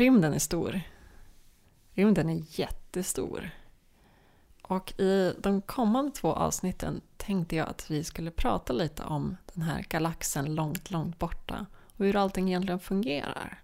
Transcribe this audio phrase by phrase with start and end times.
[0.00, 0.80] Rymden är stor.
[1.94, 3.50] Rymden är jättestor.
[4.62, 9.62] Och i de kommande två avsnitten tänkte jag att vi skulle prata lite om den
[9.62, 11.66] här galaxen långt, långt borta
[11.96, 13.62] och hur allting egentligen fungerar.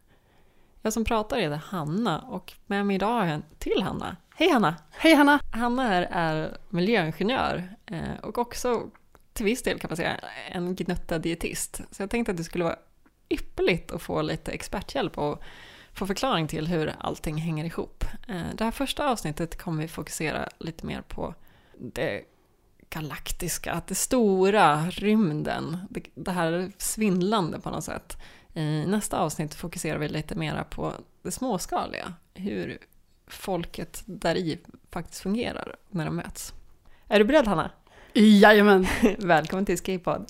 [0.82, 4.16] Jag som pratar heter Hanna och med mig idag har jag en till Hanna.
[4.34, 4.76] Hej Hanna!
[4.90, 5.40] Hej Hanna!
[5.52, 8.90] Hanna här är miljöingenjör eh, och också
[9.32, 11.80] till viss del kan man säga en gnutta dietist.
[11.90, 12.78] Så jag tänkte att det skulle vara
[13.28, 15.42] ypperligt att få lite experthjälp och
[15.96, 18.04] få förklaring till hur allting hänger ihop.
[18.28, 21.34] Eh, det här första avsnittet kommer vi fokusera lite mer på
[21.78, 22.22] det
[22.90, 25.78] galaktiska, det stora, rymden,
[26.14, 28.16] det här svindlande på något sätt.
[28.54, 30.92] I nästa avsnitt fokuserar vi lite mer på
[31.22, 32.78] det småskaliga, hur
[33.26, 34.58] folket där i
[34.90, 36.52] faktiskt fungerar när de möts.
[37.08, 37.70] Är du beredd Hanna?
[38.12, 38.86] Jajamän!
[39.18, 40.26] Välkommen till Escape-pod.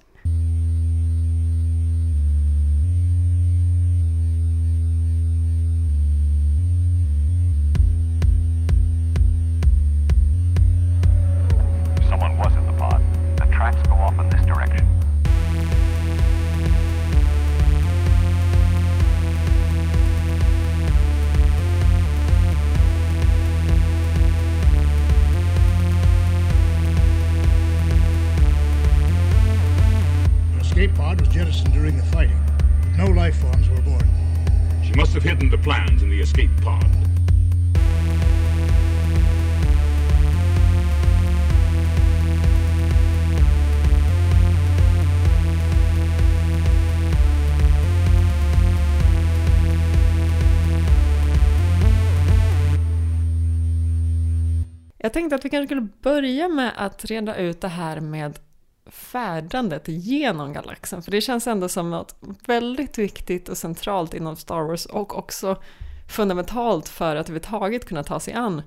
[55.57, 58.39] Kanske skulle börja med att reda ut det här med
[58.87, 61.03] färdandet genom galaxen.
[61.03, 65.63] För det känns ändå som något väldigt viktigt och centralt inom Star Wars och också
[66.09, 68.63] fundamentalt för att överhuvudtaget kunna ta sig an,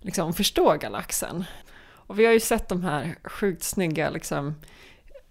[0.00, 1.44] liksom förstå galaxen.
[2.06, 4.54] Och vi har ju sett de här sjukt snygga liksom,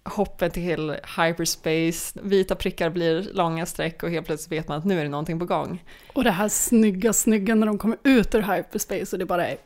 [0.04, 4.98] hoppen till hyperspace, vita prickar blir långa streck och helt plötsligt vet man att nu
[4.98, 5.84] är det någonting på gång.
[6.12, 9.56] Och det här snygga, snygga när de kommer ut ur hyperspace och det bara är...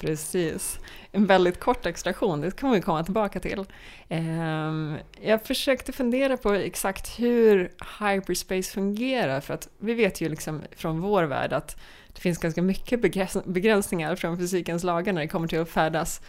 [0.00, 0.78] Precis.
[1.12, 3.64] En väldigt kort extraktion, det kommer vi komma tillbaka till.
[4.08, 10.62] Ehm, jag försökte fundera på exakt hur hyperspace fungerar, för att vi vet ju liksom
[10.76, 11.76] från vår värld att
[12.12, 13.00] det finns ganska mycket
[13.44, 16.20] begränsningar från fysikens lagar när det kommer till att färdas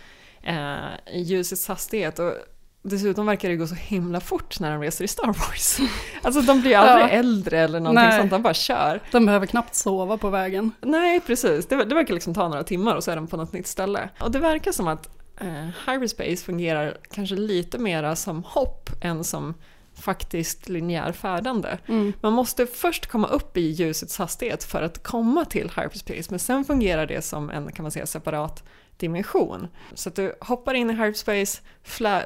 [0.44, 2.20] eh, i ljusets hastighet.
[2.20, 2.34] Och
[2.82, 5.78] dessutom verkar det gå så himla fort när de reser i Star Wars.
[6.22, 7.10] Alltså de blir aldrig Ja.
[7.10, 8.20] äldre eller någonting Nej.
[8.20, 9.02] sånt, de bara kör.
[9.12, 10.72] De behöver knappt sova på vägen.
[10.82, 11.66] Nej, precis.
[11.66, 14.10] Det, det verkar liksom ta några timmar och så är de på något nytt ställe.
[14.22, 15.10] Och det verkar som att
[15.42, 19.54] eh, hyperspace fungerar kanske lite mera som hopp än som
[19.96, 21.78] faktiskt linjär färdande.
[21.88, 22.14] Mm.
[22.22, 26.66] Man måste först komma upp i ljusets hastighet för att komma till hyperspace, men sen
[26.66, 28.64] fungerar det som en, kan man säga, separat
[29.00, 29.68] dimension.
[29.94, 31.62] Så att du hoppar in i hyperspace,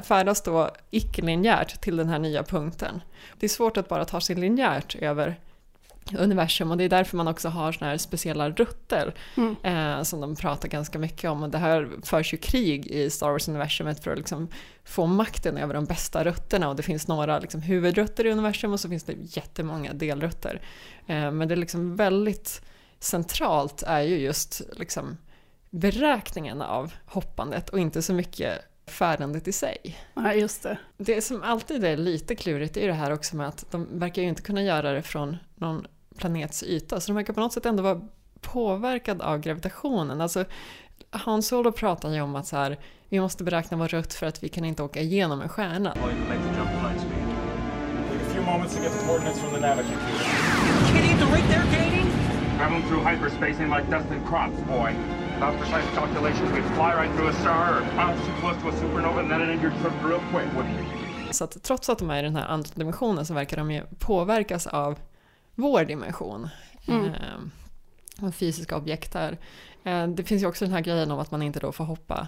[0.03, 3.01] färdas då icke-linjärt till den här nya punkten.
[3.39, 5.39] Det är svårt att bara ta sig linjärt över
[6.17, 9.55] universum och det är därför man också har såna här speciella rutter Mm.
[9.63, 11.43] eh, som de pratar ganska mycket om.
[11.43, 14.47] Och det här förs ju krig i Star Wars-universumet för att liksom
[14.83, 18.79] få makten över de bästa rutterna och det finns några liksom huvudrutter i universum och
[18.79, 20.61] så finns det jättemånga delrutter.
[21.07, 22.61] Eh, men det är liksom väldigt
[22.99, 25.17] centralt är ju just liksom
[25.73, 29.97] beräkningen av hoppandet och inte så mycket färdandet i sig.
[30.13, 30.77] Nej, just det.
[30.97, 34.27] Det som alltid är lite klurigt är det här också med att de verkar ju
[34.27, 37.83] inte kunna göra det från någon planets yta, så de verkar på något sätt ändå
[37.83, 38.01] vara
[38.41, 40.21] påverkad av gravitationen.
[40.21, 40.45] Alltså,
[41.09, 42.79] Hans Solo pratar ju om att så här,
[43.09, 45.91] vi måste beräkna vår rutt för att vi kan inte åka igenom en stjärna.
[45.91, 46.11] All
[55.33, 58.71] Without precise calculations, we'd fly right through a star or bounce too close to a
[58.71, 61.35] supernova and then it end your trip real quick, wouldn't it?
[61.35, 63.81] Så att trots att de är i den här andra dimensionen så verkar de ju
[63.99, 64.99] påverkas av
[65.55, 66.49] vår dimension.
[66.87, 67.05] Mm.
[68.23, 69.37] Eh, fysiska objekt här.
[69.83, 72.27] Eh, det finns ju också den här grejen om att man inte då får hoppa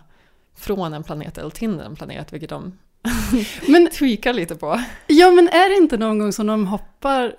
[0.56, 2.78] från en planet eller till en planet, vilket de
[3.68, 4.82] Men, tweakar lite på.
[5.08, 7.36] ja, men är det inte någon gång som de hoppar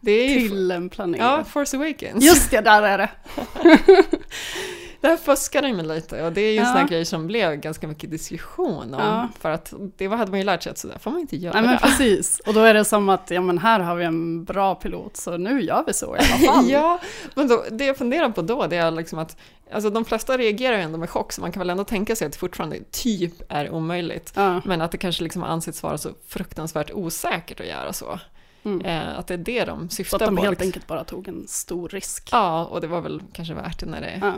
[0.00, 1.20] Det är ju till en planet?
[1.20, 2.24] Ja, Force Awakens.
[2.24, 3.08] Just det, där är det.
[5.08, 6.86] Här fuskar de lite och det är ju en Ja.
[6.90, 9.00] grej som blev ganska mycket diskussion om.
[9.00, 9.28] Ja.
[9.40, 11.60] För att det hade man ju lärt sig att sådär får man inte göra.
[11.60, 14.44] Nej men precis, och då är det som att, ja men här har vi en
[14.44, 16.70] bra pilot, så nu gör vi så i alla fall.
[16.70, 16.98] ja,
[17.34, 19.36] men då, det jag funderar på då det är liksom att
[19.72, 22.26] alltså de flesta reagerar ju ändå med chock så man kan väl ändå tänka sig
[22.26, 24.32] att det fortfarande typ är omöjligt.
[24.36, 24.60] Ja.
[24.64, 28.18] Men att det kanske liksom har ansetts vara så fruktansvärt osäkert att göra så.
[28.62, 28.80] Mm.
[28.86, 30.42] Eh, att det är det de Så syftar att de på.
[30.42, 30.66] helt liksom.
[30.68, 32.28] enkelt bara tog en stor risk.
[32.32, 34.34] Ja, och det var väl kanske värt det när det, Ja.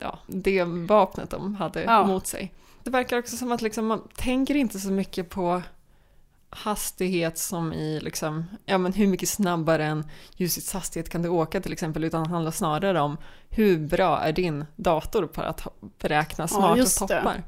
[0.00, 2.06] ja, det vapnet de hade Ja.
[2.06, 2.52] mot sig.
[2.84, 5.62] Det verkar också som att liksom man tänker inte så mycket på
[6.50, 10.04] hastighet som i liksom, ja men hur mycket snabbare än
[10.36, 13.16] ljusets hastighet kan du åka till exempel, utan det handlar snarare om
[13.48, 15.66] hur bra är din dator på att
[15.98, 16.86] beräkna smarta det.
[16.98, 17.42] toppar.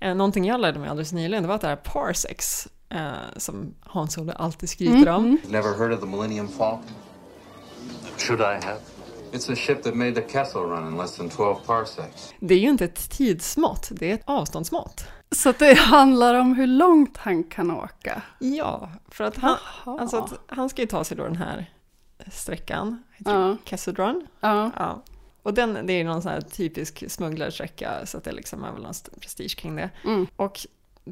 [0.00, 3.74] Eh, någonting jag lärde mig alldeles nyligen, det var att det här parsecs, eh, som
[3.80, 5.38] Hans-Olle alltid skryter om, Mm.
[5.48, 6.90] Never heard of the Millennium Falcon?
[8.18, 8.80] Should I have?
[9.32, 12.34] It's a ship that made the Kessel run in less than 12 parsecs.
[12.40, 15.04] det är ju inte ett tidsmått, det är ett avståndsmått.
[15.32, 18.22] Så det handlar om hur långt han kan åka.
[18.38, 21.70] Ja, för att han, alltså att han ska ju ta sig då den här
[22.32, 23.56] sträckan, heter Ja.
[23.64, 24.26] Castle Run.
[24.40, 24.70] Ja.
[24.76, 25.02] Ja.
[25.42, 28.82] Och den, det är någon sån här typisk smugglarsträcka så att det liksom är väl
[28.82, 29.90] någon st- prestige kring det.
[30.04, 30.26] Mm.
[30.36, 30.66] Och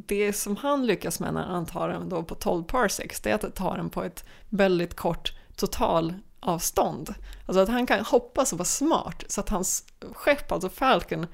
[0.07, 3.35] det som han lyckas med när han tar den då på 12 parsecs, det är
[3.35, 5.33] att ta den på ett väldigt kort
[6.01, 7.15] totalavstånd.
[7.47, 9.85] Alltså att han kan hoppa så pass smart så att hans
[10.15, 11.27] skepp, alltså Falcon,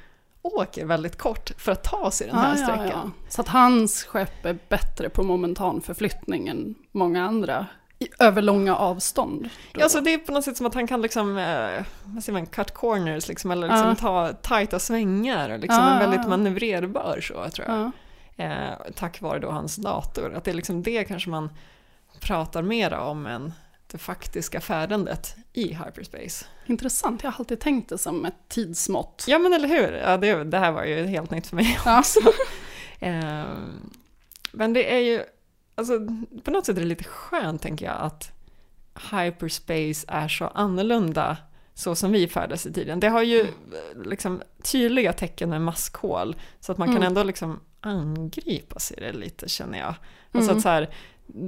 [0.43, 3.13] åker väldigt kort för att ta sig den här Ah, Ja, ja, sträckan.
[3.19, 3.31] ja.
[3.31, 7.67] Så att hans skepp är bättre på momentan förflyttning än många andra.
[7.99, 9.49] I, över långa avstånd.
[9.73, 9.81] då.
[9.81, 12.39] Ja, så det är på något sätt som att han kan liksom, eh, vad säger
[12.39, 13.95] man, cut corners liksom, eller liksom Ja.
[13.95, 17.91] ta tajta svängar och liksom är ja, väldigt manövrerbar så tror jag.
[18.43, 20.35] Eh, tack vare då hans dator.
[20.35, 21.51] Att det är liksom det kanske man
[22.21, 23.53] pratar mera om än
[23.87, 26.45] det faktiska färdandet i hyperspace.
[26.67, 29.25] Intressant, jag har alltid tänkt det som ett tidsmått.
[29.29, 31.99] Ja men eller hur, ja, det, det här var ju helt nytt för mig Ja.
[31.99, 32.21] också.
[32.99, 33.45] eh,
[34.53, 35.23] men det är ju,
[35.75, 35.93] alltså
[36.45, 38.33] på något sätt är det lite skönt tänker jag att
[39.11, 41.37] hyperspace är så annorlunda
[41.75, 43.01] så som vi färdas i tiden.
[43.01, 43.53] Det har ju Mm.
[43.97, 47.07] eh, liksom tydliga tecken med maskhål så att man kan Mm.
[47.07, 49.95] ändå liksom angripa sig det lite känner jag.
[50.33, 50.57] Alltså Mm.
[50.57, 50.91] att så här,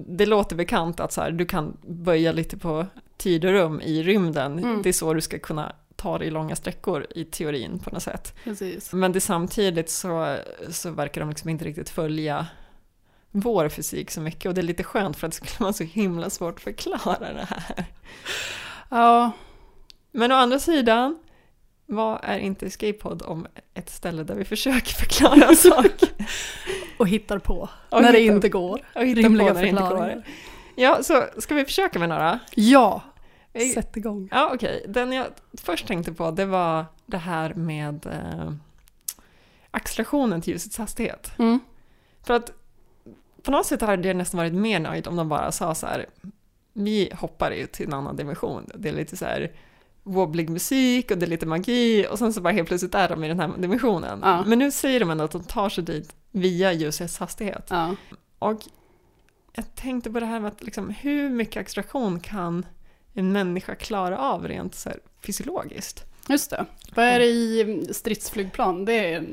[0.08, 2.86] det låter bekant att så här, du kan böja lite på
[3.16, 4.58] tid och rum i rymden.
[4.58, 4.82] Mm.
[4.82, 8.34] Det är så du ska kunna ta dig långa sträckor i teorin på något sätt.
[8.44, 8.92] Precis.
[8.92, 10.36] Men det samtidigt så,
[10.70, 12.46] så verkar de liksom inte riktigt följa
[13.30, 15.84] vår fysik så mycket och det är lite skönt för att det skulle vara så
[15.84, 17.84] himla svårt att förklara det här.
[18.88, 19.30] Ja,
[20.12, 21.18] Men å andra sidan,
[21.86, 26.08] vad är inte Escape Pod om ett ställe där vi försöker förklara saker?
[26.98, 28.80] och hittar på Och när det hittar- inte går.
[28.94, 30.22] och hitta Rimliga på när det inte går.
[30.76, 32.38] Ja, så ska vi försöka med några?
[32.54, 33.02] Ja,
[33.74, 34.28] sätt igång.
[34.32, 34.84] Ja, okej.
[34.88, 35.26] Den jag
[35.62, 38.52] först tänkte på, det var det här med eh,
[39.70, 41.32] accelerationen till ljusets hastighet.
[41.38, 41.60] Mm.
[42.22, 42.52] För att
[43.42, 46.06] på något sätt hade jag nästan varit mer nöjd om de bara sa så här,
[46.72, 48.70] vi hoppar ju till en annan dimension.
[48.74, 49.52] Det är lite så här
[50.04, 53.24] wobblig musik och det är lite magi och sen så bara helt plötsligt är de
[53.24, 54.20] i den här dimensionen.
[54.22, 54.44] Ja.
[54.44, 57.66] Men nu säger de ändå att de tar sig dit via ljusets hastighet.
[57.70, 57.96] Ja.
[58.38, 58.60] Och
[59.52, 62.66] jag tänkte på det här med att liksom, hur mycket acceleration kan
[63.14, 66.04] en människa klara av rent så här, fysiologiskt?
[66.28, 66.66] Just det.
[66.94, 68.84] Vad är det i stridsflygplan?
[68.84, 69.26] Det är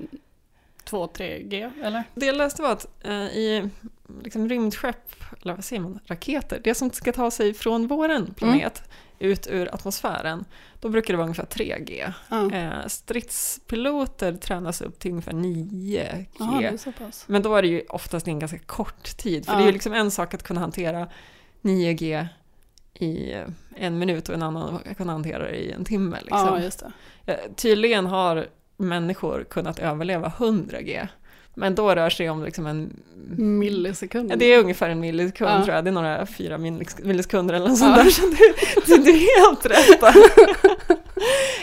[0.86, 2.04] 2-3G, eller?
[2.16, 3.70] Det jag läste var att eh, i
[4.24, 8.84] liksom, rymdskepp, eller vad säger man, raketer, det som ska ta sig från våran planet
[9.22, 10.46] ut ur atmosfären,
[10.80, 12.14] då brukar det vara ungefär 3G.
[12.30, 16.26] Ja, Eh, stridspiloter tränas upp till ungefär 9G.
[16.40, 17.24] Jaha, det är så pass.
[17.28, 19.58] Men då är det ju oftast en ganska kort tid, för Ja.
[19.58, 21.08] det är ju liksom en sak att kunna hantera
[21.62, 22.28] 9G
[22.94, 23.36] i
[23.76, 26.18] en minut och en annan att kunna hantera det i en timme.
[26.22, 26.62] Liksom.
[27.26, 27.34] Ja.
[27.34, 28.48] Eh, Tydligen har
[28.78, 31.08] människor kunnat överleva 100G,
[31.56, 32.94] men då rör det sig om liksom en...
[33.38, 34.36] Millisekunder.
[34.36, 35.64] Ja, det är ungefär en millisekund Ja.
[35.64, 38.04] tror jag, det är några fyra millis- millisekunder eller något sånt Ja.
[38.04, 38.22] där, så
[38.86, 40.16] du, du är helt rätt.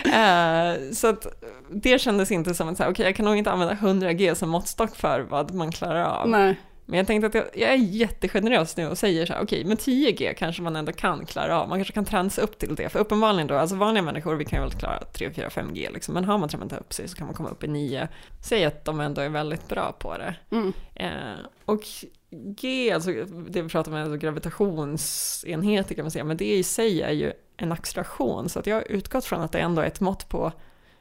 [0.05, 1.27] Eh, Så att
[1.71, 4.97] det kändes inte som att säga, okej jag kan nog inte använda 100G som måttstock
[4.97, 6.29] för vad man klarar av.
[6.29, 6.61] Nej.
[6.91, 9.79] Men jag tänkte att jag, jag är jättegenerös nu och säger så här, okej, med
[9.79, 12.99] 10G kanske man ändå kan klara av, man kanske kan tränsa upp till det, för
[12.99, 16.25] uppenbarligen då, alltså vanliga människor, vi kan ju väl klara 3, 4, 5G liksom, men
[16.25, 18.09] har man tränat upp sig så kan man komma upp i 9.
[18.43, 20.35] Säg att de ändå är väldigt bra på det.
[20.51, 20.73] Mm.
[20.95, 21.83] Eh, och
[22.31, 23.11] G, alltså
[23.49, 27.33] det vi pratar om, alltså gravitationsenheter kan man säga, men det i sig är ju
[27.57, 30.53] en acceleration, så att jag har utgått från att det ändå är ett mått på,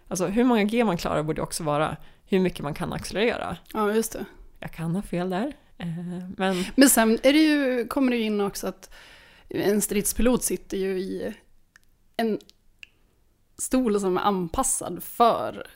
[0.08, 3.58] alltså hur många G man klarar borde också vara hur mycket man kan accelerera.
[3.74, 4.26] Ja, just det.
[4.60, 5.54] Jag kan ha fel där,
[6.38, 8.90] men Men sen är det ju, kommer det ju in också att
[9.50, 11.34] en stridspilot sitter ju i
[12.18, 12.40] en
[13.58, 15.68] stol som är anpassad för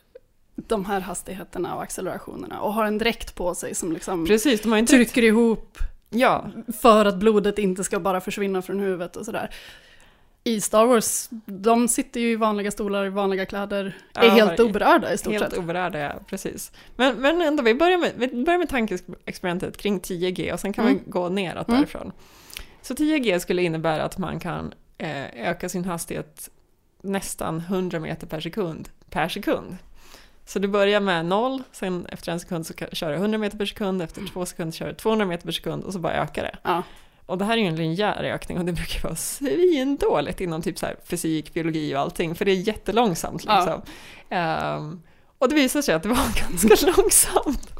[0.55, 4.71] de här hastigheterna och accelerationerna och har en dräkt på sig som liksom precis, de
[4.71, 4.93] har inte...
[4.93, 5.77] trycker ihop
[6.13, 9.55] Ja, för att blodet inte ska bara försvinna från huvudet och sådär.
[10.43, 14.59] I Star Wars, de sitter ju i vanliga stolar, i vanliga kläder, är Ja, helt
[14.59, 15.59] oberörda i stort helt sett.
[15.59, 16.71] oberörda, ja, precis.
[16.95, 20.85] Men, men ändå, vi börjar med, vi börjar med tankeexperimentet kring 10G och sen kan
[20.87, 20.99] Mm.
[21.05, 21.79] vi gå neråt Mm.
[21.81, 22.11] därifrån.
[22.81, 26.49] Så 10G skulle innebära att man kan eh, öka sin hastighet
[27.01, 29.77] nästan 100 meter per sekund per sekund.
[30.45, 33.65] Så du börjar med 0, sen efter en sekund så kör du 100 meter per
[33.65, 36.57] sekund, efter två sekunder kör du 200 meter per sekund och så bara ökar det.
[36.63, 36.83] Ja.
[37.31, 40.79] Och det här är ju en linjär ökning och det brukar vara svindåligt inom typ
[40.79, 43.59] så fysik, biologi och allting, för det är jättelångsamt Ja.
[43.59, 43.81] liksom.
[44.29, 45.01] Ehm,
[45.39, 46.17] och det visar sig att det var
[46.49, 47.71] ganska långsamt.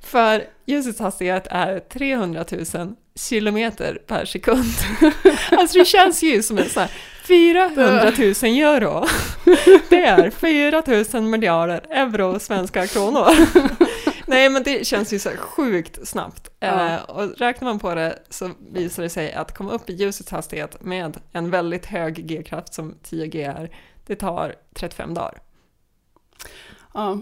[0.00, 4.64] För ljusets hastighet är 300 000 kilometer per sekund.
[5.50, 6.90] Alltså det känns ju som en så här
[7.24, 9.06] 400 000 euro.
[9.88, 10.82] Det är 4
[11.20, 13.30] 000 miljarder euro svenska kronor.
[14.26, 16.50] Nej men det känns ju så sjukt snabbt.
[16.60, 16.88] Ja.
[16.94, 20.30] Eh, och räknar man på det så visar det sig att komma upp i ljusets
[20.30, 23.70] hastighet med en väldigt hög G-kraft som 10G är,
[24.06, 25.38] det tar 35 dagar.
[26.94, 27.12] Ja.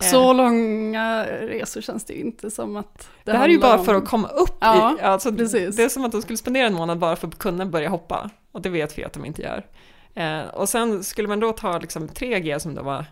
[0.00, 0.06] Eh.
[0.10, 3.84] Så långa resor känns det ju inte som att Det, här är ju bara om-
[3.84, 5.76] för att komma upp Ja, i, alltså, precis.
[5.76, 8.30] det är som att de skulle spendera en månad bara för att kunna börja hoppa.
[8.52, 9.66] Och det vet vi att de inte gör.
[10.14, 13.04] Eh, och sen skulle man då ta liksom 3G som då var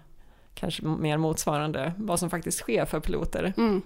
[0.59, 3.83] kanske mer motsvarande vad som faktiskt sker för piloter Mm.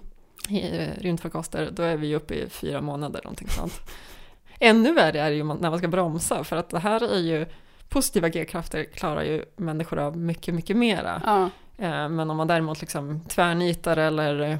[0.49, 3.73] i eh, rymdfarkoster, då är vi ju uppe i fyra månader någonting sånt.
[4.59, 7.45] Ännu värre är det ju när man ska bromsa, för att det här är ju
[7.89, 11.21] positiva G-krafter klarar ju människor av mycket, mycket mera.
[11.25, 11.43] Ja.
[11.85, 14.57] Eh, Men om man däremot liksom tvärnitar eller eh,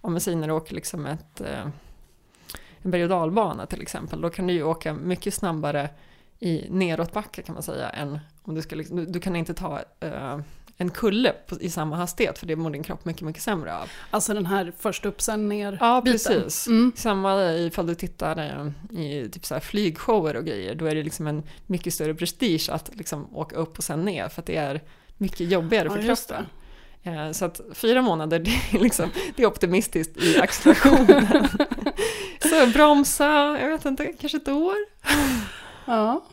[0.00, 1.40] om man du åker liksom ett,
[2.82, 5.88] en berg och dalbana till exempel, då kan du ju åka mycket snabbare
[6.38, 9.80] i neråtbacke kan man säga än om du ska liksom, du, du kan inte ta
[10.76, 13.90] en kulle på, i samma hastighet för det mår din kropp mycket, mycket sämre av.
[14.10, 16.32] Alltså den här först upp sen ner Ja, biten.
[16.42, 16.66] precis.
[16.66, 16.92] Mm.
[16.96, 18.38] Samma ifall du tittar
[18.90, 22.14] eh, i typ så här flygshower och grejer, då är det liksom en mycket större
[22.14, 24.80] prestige att liksom åka upp och sen ner, för att det är
[25.18, 26.46] mycket jobbigare för Ja, kroppen.
[27.02, 31.26] Eh, Så att fyra månader, det är, liksom, det är optimistiskt i accelerationen.
[32.42, 34.76] så bromsa, jag vet inte, kanske ett år?
[35.84, 36.24] Ja.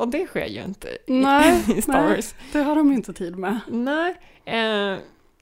[0.00, 2.14] Och det sker ju inte Nej, i Star nej.
[2.14, 2.34] Wars.
[2.52, 3.60] Det har de inte tid med.
[3.68, 4.10] Nej,
[4.44, 4.98] eh,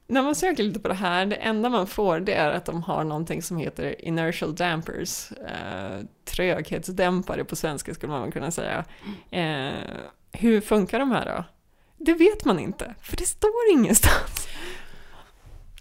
[0.07, 2.83] när man söker lite på det här, det enda man får det är att de
[2.83, 8.85] har någonting som heter inertial dampers, eh, tröghetsdämpare på svenska skulle man kunna säga.
[9.31, 9.73] Eh,
[10.33, 11.45] hur funkar de här då?
[12.05, 14.49] Det vet man inte, för det står ingenstans.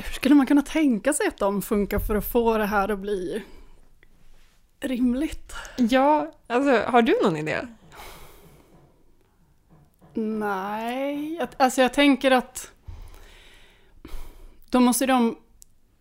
[0.03, 2.99] Hur skulle man kunna tänka sig att de funkar för att få det här att
[2.99, 3.43] bli
[4.79, 5.53] rimligt?
[5.77, 7.57] Ja, alltså har du någon idé?
[10.19, 12.71] Nej, alltså jag tänker att
[14.69, 15.37] då måste de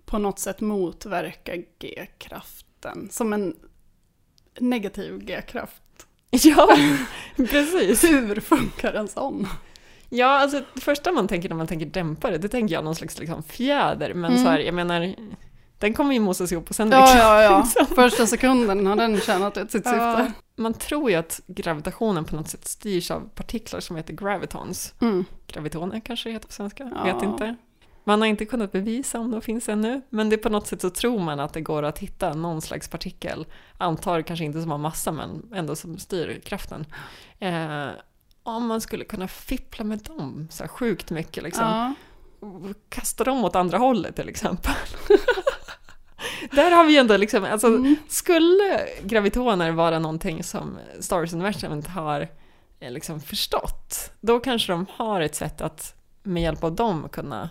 [0.04, 3.56] på något sätt motverka G-kraften som en
[4.58, 5.82] negativ G-kraft.
[6.30, 6.76] Ja,
[7.36, 8.04] precis.
[8.04, 9.48] Hur funkar en sån?
[10.08, 13.18] Ja, alltså det första man tänker när man tänker dämpare, det tänker jag någon slags
[13.18, 14.44] liksom, fjäder, men Mm.
[14.44, 15.14] så här, jag menar,
[15.78, 17.58] den kommer ju mosas ihop och sen Ja, liksom- ja, ja.
[17.76, 17.94] liksom.
[17.94, 20.32] Första sekunden har den tjänat ut sitt Ja, syfte.
[20.56, 24.94] Man tror ju att gravitationen på något sätt styrs av partiklar som heter gravitons.
[25.00, 25.24] Mm.
[25.46, 27.04] Gravitoner kanske det heter på svenska, Ja.
[27.14, 27.56] vet inte.
[28.04, 30.80] Man har inte kunnat bevisa om de finns ännu, men det är på något sätt
[30.80, 33.46] så tror man att det går att hitta någon slags partikel,
[33.78, 36.86] antar kanske inte som har massa men ändå som styr kraften.
[37.38, 37.86] Eh,
[38.42, 41.94] om man skulle kunna fippla med dem så här sjukt mycket liksom, Ja.
[42.88, 44.72] kasta dem åt andra hållet till exempel.
[46.52, 47.96] Där har vi ju ändå liksom, alltså Mm.
[48.08, 52.28] skulle gravitoner vara någonting som Star Wars-universumet har
[52.80, 57.50] eh, liksom förstått, då kanske de har ett sätt att med hjälp av dem kunna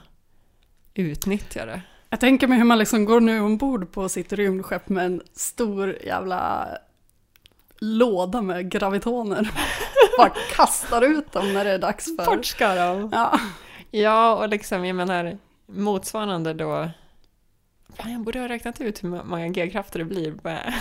[0.93, 1.81] utnyttja det.
[2.09, 5.97] Jag tänker mig hur man liksom går nu ombord på sitt rymdskepp med en stor
[6.05, 6.67] jävla
[7.79, 9.51] låda med gravitoner.
[10.17, 12.25] Bara kastar ut dem när det är dags för...
[12.25, 13.09] Bort ska de!
[13.13, 13.39] Ja.
[13.91, 16.89] Ja, och liksom jag menar motsvarande då,
[17.95, 20.73] fan jag borde ha räknat ut hur många G-krafter det blir med,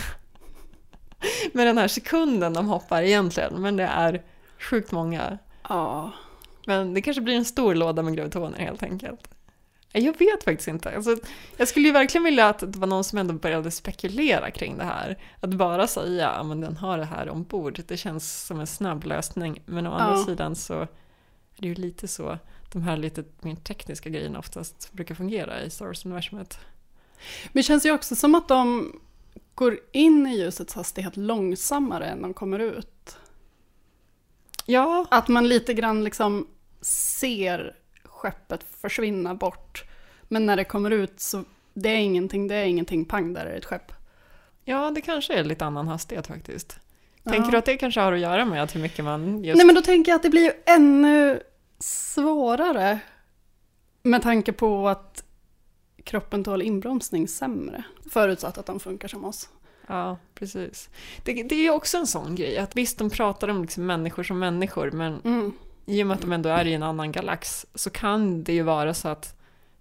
[1.52, 4.23] med den här sekunden de hoppar egentligen, men det är
[4.59, 5.38] sjukt många.
[5.68, 6.12] ja.
[6.66, 9.28] Men det kanske blir en stor låda med gravitoner helt enkelt.
[9.92, 10.97] Jag vet faktiskt inte.
[10.97, 11.16] Alltså,
[11.56, 14.85] jag skulle ju verkligen vilja att det var någon som ändå började spekulera kring det
[14.85, 15.18] här.
[15.40, 19.62] Att bara säga att den har det här ombord, det känns som en snabb lösning.
[19.66, 20.25] Men å andra Ja.
[20.25, 20.88] sidan så är
[21.56, 22.38] det ju lite så,
[22.73, 26.59] de här lite mer tekniska grejerna oftast brukar fungera i Star Wars-universumet.
[27.44, 28.92] Men det känns ju också som att de
[29.54, 33.16] går in i ljusets hastighet långsammare än de kommer ut.
[34.66, 36.47] Ja, Att man lite grann liksom
[36.80, 39.85] ser skeppet försvinna bort.
[40.23, 41.44] Men när det kommer ut så
[41.75, 43.92] det är ingenting, det är ingenting, pang där är ett skepp.
[44.64, 46.78] ja, det kanske är lite annan hastighet faktiskt.
[47.23, 47.33] Ja.
[47.33, 49.56] Tänker du att det kanske har att göra med att hur mycket man just...
[49.56, 51.42] Nej men då tänker jag att det blir ju ännu
[51.78, 52.99] svårare
[54.02, 55.24] med tanke på att
[56.04, 57.82] kroppen tål inbromsning sämre.
[58.11, 59.49] Förutsatt att de funkar som oss.
[59.87, 60.88] Ja, precis.
[61.25, 64.23] Det, det är ju också en sån grej, att visst de pratar om liksom människor
[64.23, 65.52] som människor, men Mm.
[65.87, 68.62] i och med att de ändå är i en annan galax så kan det ju
[68.62, 69.40] vara så att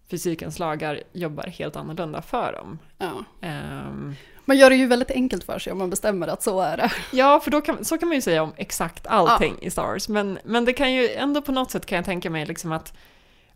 [0.09, 2.79] fysikens lagar jobbar helt annorlunda för dem.
[2.97, 3.11] Ja.
[3.41, 4.15] Ehm,
[4.45, 6.91] Man gör det ju väldigt enkelt för sig om man bestämmer att så är det.
[7.11, 10.09] ja, för då kan, så kan man ju säga om exakt allting i Star Wars,
[10.09, 12.93] men, men det kan ju ändå på något sätt kan jag tänka mig liksom att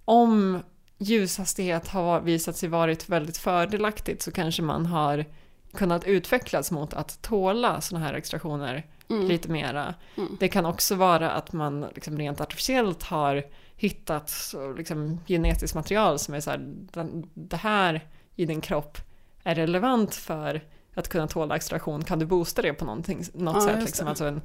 [0.05, 0.59] om
[0.97, 5.25] ljushastighet har visat sig varit väldigt fördelaktigt så kanske man har
[5.73, 9.27] kunnat utvecklas mot att tåla sådana här extraktioner Mm.
[9.27, 9.93] lite mera.
[10.39, 13.43] Det kan också vara att man liksom rent artificiellt har
[13.75, 16.59] hittat så liksom genetiskt material som är så här,
[17.33, 18.97] det här i din kropp
[19.43, 20.63] är relevant för
[20.93, 22.03] att kunna tåla extraktion.
[22.03, 23.85] Kan du boosta det på någonting, något Ja, sätt?
[23.85, 24.41] Liksom, alltså en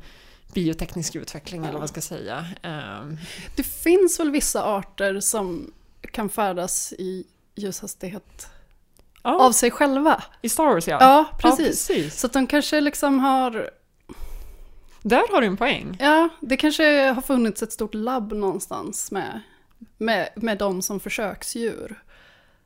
[0.55, 1.73] bioteknisk utveckling eller Ja.
[1.73, 2.47] vad man ska säga.
[2.63, 3.19] Ehm,
[3.57, 5.73] Det finns väl vissa arter som
[6.11, 8.49] kan färdas i ljushastighet
[9.23, 10.23] ja, av sig själva.
[10.43, 10.97] I Star Wars ja.
[11.01, 11.91] Ja, precis.
[11.91, 12.21] Ja, precis.
[12.21, 13.71] Så att de kanske liksom har,
[15.03, 15.97] Där har du en poäng.
[16.01, 19.41] ja, det kanske har funnits ett stort labb någonstans med,
[19.99, 22.03] med, med dem som försöksdjur.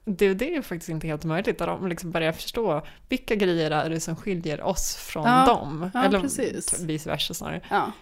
[0.05, 1.59] Det, det är faktiskt inte helt möjligt.
[1.59, 5.91] Där de liksom börjar förstå vilka grejer är det som skiljer oss från Ja, dem.
[5.95, 6.81] ja, Eller precis.
[6.81, 7.61] vice versa snarare.
[7.71, 7.93] Ja.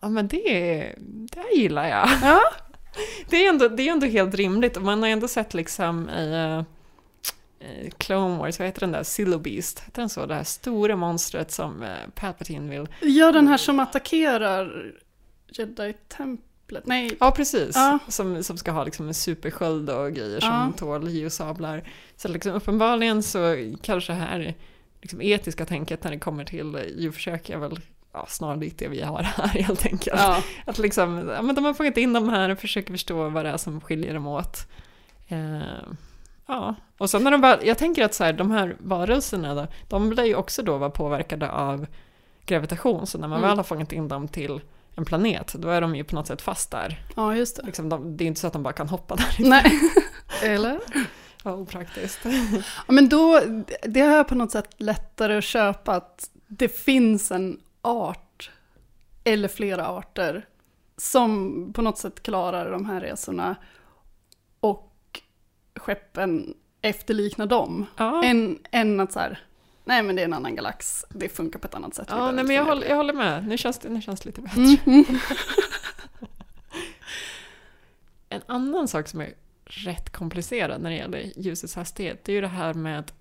[0.00, 0.94] Ja men det,
[1.32, 2.08] det gillar jag.
[2.22, 2.40] Ja.
[3.28, 6.34] Det är ändå, det är ändå helt rimligt och man har ändå sett liksom i
[6.34, 10.26] uh, Clone Wars, vad heter den där, Silobeast, heter den så?
[10.26, 12.88] Det här stora monstret som uh, Palpatine vill...
[13.00, 14.92] ja, den här som attackerar
[15.48, 16.86] Jedi-templet.
[16.86, 17.98] Nej, Ja precis, Ja.
[18.08, 20.72] Som, som ska ha liksom en supersköld och grejer som Ja.
[20.76, 21.90] tål ljussablar.
[22.16, 24.54] Så liksom uppenbarligen så kanske det här
[25.00, 27.80] liksom etiska tänket när det kommer till djurförsök är väl
[28.12, 30.20] ja, snarlikt det vi har här helt enkelt.
[30.20, 30.42] ja.
[30.66, 33.50] Att liksom, ja, men de har fångat in de här och försöker förstå vad det
[33.50, 34.66] är som skiljer dem åt.
[35.28, 35.58] Eh,
[36.46, 39.66] ja, och sen när de bara, jag tänker att så här, de här varelserna då,
[39.88, 41.86] de lär ju också då vara påverkade av
[42.46, 43.48] gravitation, så när man Mm.
[43.48, 44.60] väl har fångat in dem till
[44.94, 47.00] en planet, då är de ju på något sätt fast där.
[47.16, 47.62] ja, just det.
[47.62, 49.48] Liksom de, det är inte så att de bara kan hoppa därifrån.
[49.48, 49.80] Nej,
[50.42, 50.78] eller?
[51.44, 52.18] Ja, opraktiskt.
[52.86, 53.40] Ja, men då,
[53.82, 58.50] det har jag på något sätt lättare att köpa att det finns en art,
[59.24, 60.48] eller flera arter,
[60.96, 63.56] som på något sätt klarar de här resorna
[64.60, 65.22] och
[65.76, 67.86] skeppen efterliknar dem.
[67.96, 69.40] Ja, Än, än att så här,
[69.84, 72.06] nej men det är en annan galax, det funkar på ett annat sätt.
[72.10, 73.48] ja nej, men jag håller, jag håller med.
[73.48, 74.60] Nu känns det, nu känns lite bättre.
[74.60, 75.04] Mm, mm.
[78.30, 82.40] En annan sak som är rätt komplicerad när det gäller ljusets hastighet, det är ju
[82.40, 83.12] det här med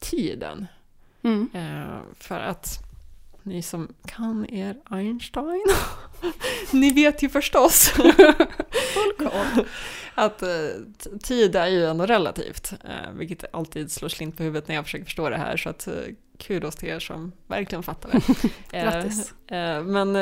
[0.00, 0.66] tiden.
[1.22, 1.48] Mm.
[1.54, 2.78] Eh, för att
[3.44, 5.66] ni som kan er Einstein,
[6.72, 7.94] ni vet ju förstås
[10.14, 10.48] att eh,
[11.22, 15.04] tid är ju ändå relativt, eh, vilket alltid slår slint på huvudet när jag försöker
[15.04, 15.94] förstå det här, så att eh,
[16.38, 18.50] kudos till er som verkligen fattar det.
[18.80, 19.34] Grattis.
[19.84, 20.16] men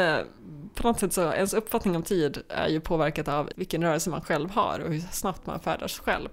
[0.74, 4.20] på något sätt så, ens uppfattning om tid är ju påverkat av vilken rörelse man
[4.20, 6.28] själv har och hur snabbt man färdas själv.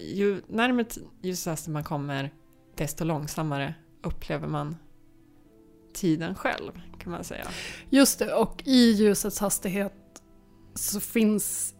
[0.00, 2.30] Ju närmare t- ljusets hastighet man kommer,
[2.76, 4.76] desto långsammare upplever man
[5.98, 7.46] tiden själv, kan man säga.
[7.90, 9.92] Just det, och i ljusets hastighet
[10.74, 11.74] så finns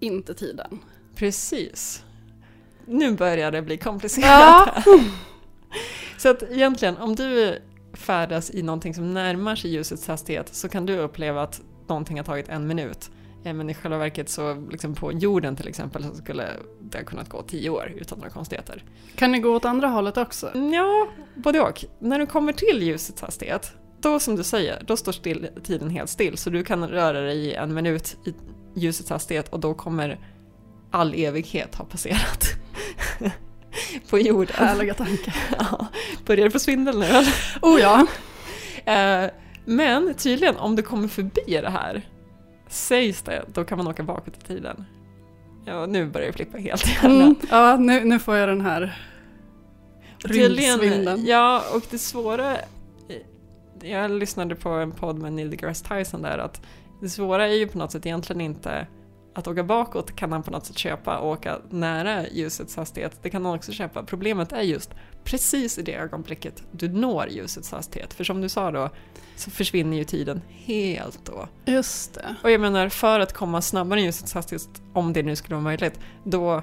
[0.00, 0.78] inte tiden.
[1.14, 2.04] Precis.
[2.86, 4.82] Nu börjar det bli komplicerat.
[4.86, 5.00] Ja.
[6.18, 7.58] Så att egentligen, om du
[7.92, 12.24] färdas i någonting som närmar sig ljusets hastighet så kan du uppleva att någonting har
[12.24, 13.10] tagit en minut.
[13.44, 16.48] Eh, Men i själva verket så, liksom på jorden till exempel, så skulle
[16.80, 18.84] det ha kunnat gå tio år utan några konstigheter.
[19.16, 20.50] Kan det gå åt andra hållet också?
[20.72, 21.84] Ja, både och.
[21.98, 26.10] När du kommer till ljusets hastighet, då som du säger, då står still, tiden helt
[26.10, 26.38] still.
[26.38, 28.34] Så du kan röra dig i en minut i
[28.80, 30.18] ljusets hastighet och då kommer
[30.90, 32.44] all evighet ha passerat.
[34.10, 34.56] på jorden.
[34.56, 35.34] Härliga tankar.
[35.58, 35.86] Ja,
[36.26, 37.34] börjar det få svindel nu eller?
[37.62, 38.06] Oh ja.
[38.92, 39.30] Eh,
[39.64, 42.08] Men tydligen, om du kommer förbi det här,
[42.68, 44.84] sägs det, då kan man åka bakåt i tiden.
[45.64, 47.06] Ja, nu börjar jag flippa helt i.
[47.06, 47.34] Mm.
[47.50, 49.02] Ja, nu, nu får jag den här
[50.22, 51.26] Tydligen, rymdsvindeln.
[51.26, 52.56] ja, och det svåra...
[53.82, 56.62] Jag lyssnade på en podd med Neil deGrasse Tyson där att
[57.00, 58.86] det svåra är ju på något sätt egentligen inte
[59.38, 63.18] att åka bakåt kan han på något sätt köpa och åka nära ljusets hastighet.
[63.22, 64.02] Det kan han också köpa.
[64.02, 64.90] Problemet är just
[65.24, 68.14] precis i det ögonblicket du når ljusets hastighet.
[68.14, 68.90] För som du sa då
[69.36, 71.48] så försvinner ju tiden helt då.
[71.64, 72.34] Just det.
[72.42, 75.64] Och jag menar, för att komma snabbare än ljusets hastighet, om det nu skulle vara
[75.64, 76.62] möjligt, då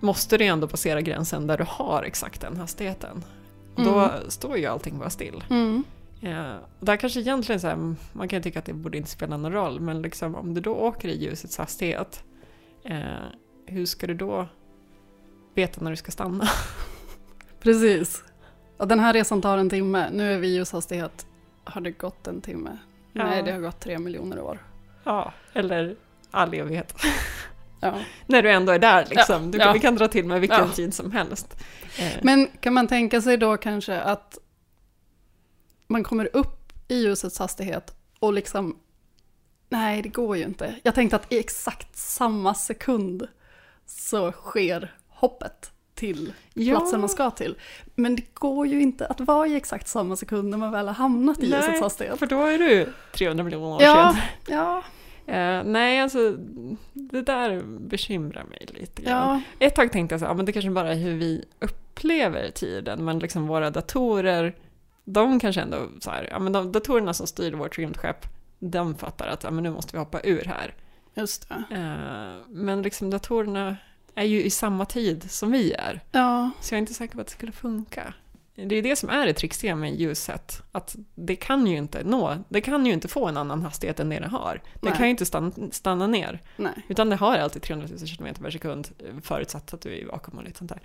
[0.00, 3.24] måste du ju ändå passera gränsen där du har exakt den hastigheten.
[3.76, 4.10] Och Då Mm.
[4.30, 5.44] står ju allting bara still.
[5.50, 5.84] Mm.
[6.24, 9.36] Eh, och där kanske egentligen så här, man kan tycka att det borde inte spela
[9.36, 12.24] någon roll, men liksom om du då åker i ljusets hastighet,
[12.84, 12.98] eh,
[13.66, 14.48] hur ska du då
[15.54, 16.44] veta när du ska stanna?
[17.60, 18.24] Precis.
[18.76, 20.10] Och den här resan tar en timme.
[20.12, 21.26] Nu är vi i ljushastighet.
[21.64, 22.78] Har det gått en timme?
[23.12, 23.24] Ja.
[23.24, 24.58] Nej, det har gått tre miljoner år.
[25.04, 25.96] Ja, eller
[26.30, 26.94] all evighet.
[27.80, 27.94] Ja.
[28.26, 29.44] När du ändå är där liksom.
[29.44, 29.72] Ja, Du kan, ja.
[29.72, 31.56] Vi kan dra till med vilken tid som helst.
[31.98, 34.38] Eh, Men kan man tänka sig då kanske att
[35.94, 38.76] man kommer upp i ljusets hastighet och liksom,
[39.68, 40.74] nej det går ju inte.
[40.82, 43.28] Jag tänkte att i exakt samma sekund
[43.86, 46.76] så sker hoppet till Ja.
[46.78, 47.56] platsen man ska till.
[47.94, 50.94] Men det går ju inte att vara i exakt samma sekund när man väl har
[50.94, 52.18] hamnat i ljusets hastighet.
[52.18, 54.22] för då är du 300 miljoner år Ja, sedan.
[54.56, 54.82] ja,
[55.26, 56.36] Eh, nej, alltså
[56.92, 59.42] det där bekymrar mig lite grann.
[59.58, 59.66] ja.
[59.66, 63.04] Ett tag tänkte jag så ja, men det kanske bara är hur vi upplever tiden,
[63.04, 64.54] men liksom våra datorer,
[65.04, 68.26] de kanske ändå så här, ja men de datorerna som styr vårt rymdskepp,
[68.58, 70.74] de fattar att ja, men nu måste vi hoppa ur här.
[71.14, 71.64] Just det.
[71.70, 73.76] Eh, men liksom datorerna
[74.14, 77.20] är ju i samma tid som vi är, Ja, så jag är inte säker på
[77.20, 78.14] att det skulle funka.
[78.56, 82.36] Det är det som är det trixiga med ljuset, att det kan ju inte nå,
[82.48, 84.60] det kan ju inte få en annan hastighet än det det har.
[84.74, 84.96] Det Nej.
[84.96, 86.40] kan ju inte stanna, stanna ner.
[86.56, 86.72] nej.
[86.88, 90.04] Utan det har alltid 300 000 km per sekund eh, förutsatt att du är i
[90.04, 90.80] vakuum och lite sånt där.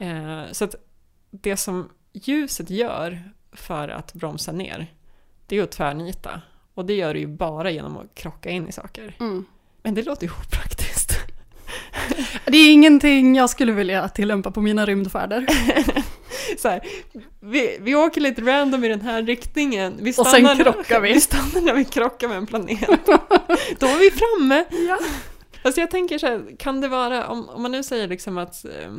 [0.00, 0.74] Eh, så att
[1.30, 4.86] det som ljuset gör för att bromsa ner,
[5.46, 6.40] det är att tvärnita.
[6.74, 9.16] Och det gör det ju bara genom att krocka in i saker.
[9.20, 9.44] Mm.
[9.82, 11.12] Men det låter ju opraktiskt.
[12.44, 15.46] Det är ingenting jag skulle vilja tillämpa på mina rymdfärder.
[16.58, 16.80] Så här,
[17.40, 19.94] vi, vi åker lite random i den här riktningen.
[20.00, 21.12] Vi Och sen krockar vi.
[21.14, 22.88] Vi stannar när vi krockar med en planet.
[23.78, 24.64] Då är vi framme.
[24.88, 24.98] Ja.
[25.62, 28.64] Alltså jag tänker så här, kan det vara, om, om man nu säger liksom att
[28.64, 28.92] eh,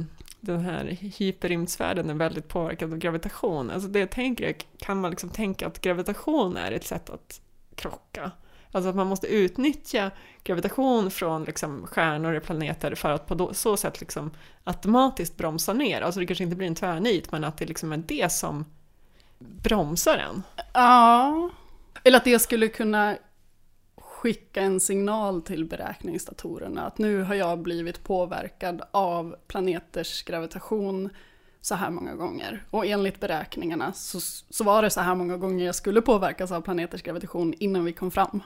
[0.45, 0.85] den här
[1.17, 5.67] hyperrymdsfärden är väldigt påverkad av gravitation, alltså det jag tänker är, kan man liksom tänka
[5.67, 7.41] att gravitation är ett sätt att
[7.75, 8.31] krocka?
[8.71, 10.11] Alltså att man måste utnyttja
[10.43, 14.31] gravitation från liksom stjärnor och planeter för att på så sätt liksom
[14.63, 16.01] automatiskt bromsa ner.
[16.01, 18.65] Alltså det kanske inte blir en tvärnit, men att det liksom är det som
[19.39, 20.43] bromsar en.
[20.73, 21.49] Ja.
[22.03, 23.17] Eller att det skulle kunna
[24.25, 31.09] skicka en signal till beräkningsdatorerna att nu har jag blivit påverkad av planeters gravitation
[31.61, 32.63] så här många gånger.
[32.69, 36.61] Och enligt beräkningarna så, så var det så här många gånger jag skulle påverkas av
[36.61, 38.43] planeters gravitation innan vi kom fram.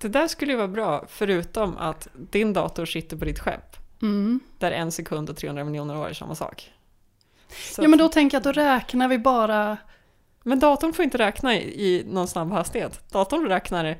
[0.00, 3.76] Det där skulle ju vara bra, förutom att din dator sitter på ditt skepp.
[4.02, 4.40] Mm.
[4.58, 6.72] Där en sekund och 300 miljoner år är samma sak.
[7.48, 9.76] Så Ja men då tänker jag att då räknar vi bara,
[10.42, 13.10] men datorn får inte räkna i, i någon snabb hastighet.
[13.12, 13.98] Datorn räknar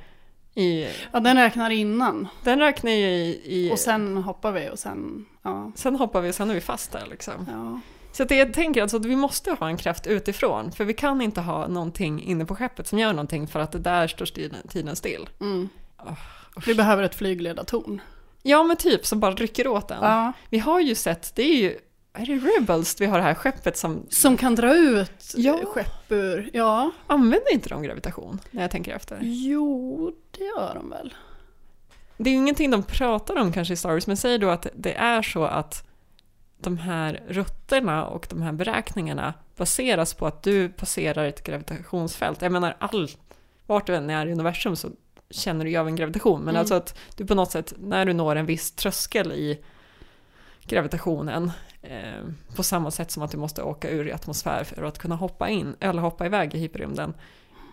[0.54, 0.88] i...
[1.12, 2.28] ja den räknar innan.
[2.44, 3.42] Den räknar ju i...
[3.44, 5.72] i Och sen hoppar vi och sen, ja.
[5.74, 7.34] sen hoppar vi och sen är vi fast där liksom.
[7.50, 7.80] ja.
[8.12, 10.72] Så att jag tänker alltså att vi måste ha en kraft utifrån.
[10.72, 13.78] För vi kan inte ha någonting inne på skeppet som gör någonting för att det
[13.78, 15.28] där står tiden, tiden still.
[15.40, 15.68] Mm.
[15.98, 16.18] Åh,
[16.66, 18.00] Vi behöver ett flygledartorn.
[18.42, 19.98] Ja men typ som bara rycker åt den.
[20.02, 20.32] Ja.
[20.48, 21.78] Vi har ju sett, det är ju...
[22.12, 24.07] Är det Rebels vi har det här skeppet som...
[24.11, 25.61] Som kan dra ut Ja.
[25.66, 26.90] skepp ur, ja.
[27.07, 28.40] Använder inte de gravitation?
[28.51, 29.18] När jag tänker efter.
[29.23, 31.14] Jo, det gör de väl.
[32.16, 34.66] Det är ju ingenting de pratar om kanske i Star Wars, men säg då att
[34.75, 35.87] det är så att
[36.59, 42.42] de här rutterna och de här beräkningarna baseras på att du passerar ett gravitationsfält.
[42.42, 43.09] Jag menar, all,
[43.66, 44.88] vart du än är i universum så
[45.31, 46.61] känner du ju av en gravitation, men Mm.
[46.61, 49.59] alltså att du på något sätt, när du når en viss tröskel i
[50.64, 52.25] gravitationen, eh,
[52.57, 55.49] på samma sätt som att du måste åka ur i atmosfär för att kunna hoppa
[55.49, 57.14] in, eller hoppa iväg i hyperrymden,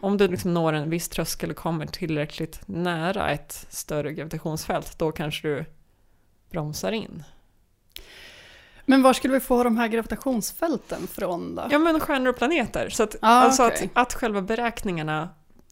[0.02, 5.12] om du liksom når en viss tröskel och kommer tillräckligt nära ett större gravitationsfält, då
[5.12, 5.65] kanske du
[6.52, 7.24] bromsar in.
[8.86, 11.67] Men var skulle vi få de här gravitationsfälten från då?
[11.72, 12.89] Ja, men stjärnor och planeter.
[12.89, 15.30] Så att, Ah, alltså att, att själva beräkningarna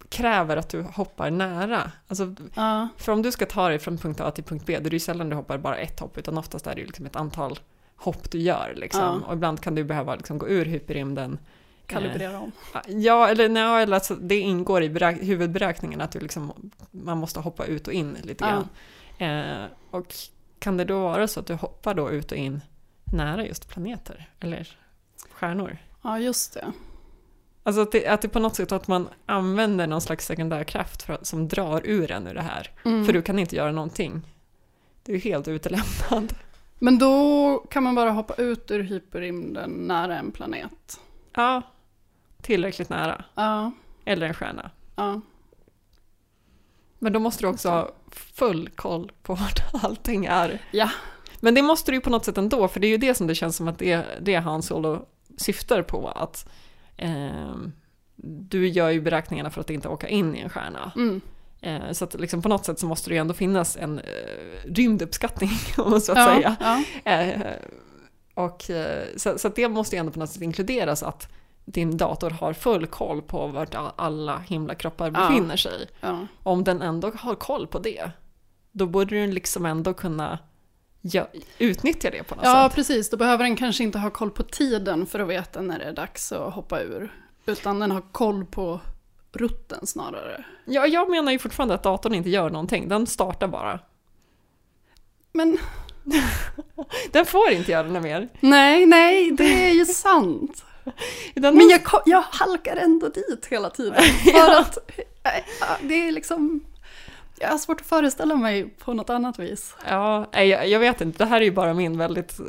[0.10, 1.92] kräver att du hoppar nära.
[2.08, 4.86] Alltså, Ja, för om du ska ta dig från punkt A till punkt B, då
[4.86, 7.06] är det ju sällan du hoppar bara ett hopp, utan oftast är det ju liksom
[7.06, 7.60] ett antal
[7.98, 8.74] hopp du gör.
[8.78, 9.02] Liksom.
[9.02, 9.28] Ja.
[9.28, 11.40] Och ibland kan du behöva liksom gå ur hyperrymden.
[11.86, 12.52] kalibrera om.
[12.88, 17.40] Ja, eller, nej, eller alltså, det ingår i beräk- huvudberäkningen att du liksom, man måste
[17.40, 18.50] hoppa ut och in lite Ja.
[18.50, 19.60] grann.
[19.60, 20.14] Eh, och
[20.60, 22.62] kan det då vara så att du hoppar då ut och in
[23.04, 24.78] nära just planeter eller
[25.32, 25.78] stjärnor?
[26.04, 26.66] Ja, just det.
[27.64, 31.18] Alltså att det, att det på något sätt att man använder någon slags sekundärkraft för,
[31.22, 32.72] som drar ur en ur det här.
[32.86, 33.06] Mm.
[33.06, 34.22] För du kan inte göra någonting.
[35.04, 36.34] Du är helt utelämnad.
[36.80, 41.00] Men då kan man bara hoppa ut ur hyperrymden nära en planet.
[41.36, 41.62] Ja,
[42.42, 43.24] tillräckligt nära.
[43.36, 43.72] Ja,
[44.06, 44.72] Eller en stjärna.
[44.96, 45.22] ja.
[47.00, 50.62] Men då måste du också ha full koll på vart allting är.
[50.72, 50.90] Ja.
[51.40, 53.28] Men det måste du ju på något sätt ändå, för det är ju det som
[53.28, 55.06] det känns som att det, det Han Solo
[55.38, 56.08] syftar på.
[56.08, 56.50] Att
[56.98, 57.72] ehm,
[58.16, 60.92] du gör ju beräkningarna för att inte åka in i en stjärna.
[60.96, 61.22] Mm.
[61.66, 64.06] Eh, så att liksom på något sätt så måste det ju ändå finnas en eh,
[64.76, 66.56] rymduppskattning, om man så att Ja, säga.
[67.04, 67.12] ja.
[67.12, 67.42] Eh,
[68.34, 68.64] och,
[69.16, 71.32] så, så det måste ju ändå på något sätt inkluderas att
[71.66, 75.28] din dator har full koll på vart alla himlakroppar Ja.
[75.30, 75.88] befinner sig.
[76.02, 76.28] Ja.
[76.44, 78.12] Om den ändå har koll på det,
[78.72, 80.40] då borde den liksom ändå kunna
[81.02, 81.28] ja,
[81.60, 82.76] utnyttja det på något ja, sätt.
[82.76, 83.10] precis.
[83.10, 85.94] Då behöver den kanske inte ha koll på tiden för att veta när det är
[85.94, 87.14] dags att hoppa ur.
[87.46, 88.80] Utan den har koll på
[89.36, 90.46] rutten snarare.
[90.66, 93.80] Ja, jag menar ju fortfarande att datorn inte gör någonting, den startar bara.
[95.34, 95.58] Men
[97.12, 98.30] Den får inte göra något mer.
[98.40, 100.66] nej, nej, det är ju sant.
[101.36, 104.04] Men jag, jag halkar ändå dit hela tiden.
[104.04, 104.78] För att
[105.24, 105.42] äh,
[105.82, 106.66] det är liksom...
[107.40, 109.76] Jag har svårt att föreställa mig på något annat vis.
[109.90, 112.46] Ja, jag, jag vet inte, det här är ju bara min väldigt eh,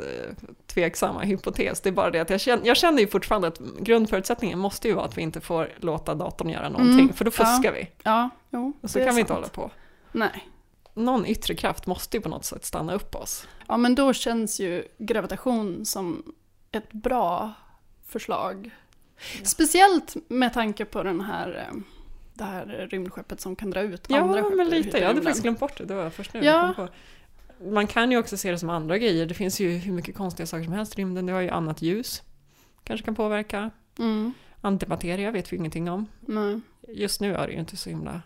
[0.67, 1.81] tveksamma hypotes.
[1.81, 4.93] Det är bara det att jag känner, jag känner ju fortfarande att grundförutsättningen måste ju
[4.93, 7.45] vara att vi inte får låta datorn göra någonting, Mm, för då ja.
[7.45, 7.87] fuskar vi.
[8.03, 9.71] Ja, jo, Och så kan vi inte hålla på.
[10.11, 10.47] Nej.
[10.93, 13.47] Någon yttre kraft måste ju på något sätt stanna upp oss.
[13.67, 16.33] Ja, men då känns ju gravitation som
[16.71, 17.53] ett bra
[18.07, 18.69] förslag.
[19.43, 21.75] Speciellt med tanke på den här, eh,
[22.37, 24.97] det här rymdskeppet som kan dra ut andra Ja, skepp men ur lite.
[24.97, 25.85] Jag hade faktiskt glömt bort det.
[25.85, 26.73] Det var först nu Ja.
[26.75, 26.93] kom på.
[27.71, 29.25] Man kan ju också se det som andra grejer.
[29.25, 31.25] Det finns ju hur mycket konstiga saker som helst i rymden.
[31.25, 32.23] Det har ju annat ljus.
[32.83, 33.71] Kanske kan påverka.
[33.99, 36.05] Mm, Antimateria vet vi ingenting om.
[36.21, 36.59] nej.
[36.89, 38.21] Just nu är det ju inte så himla,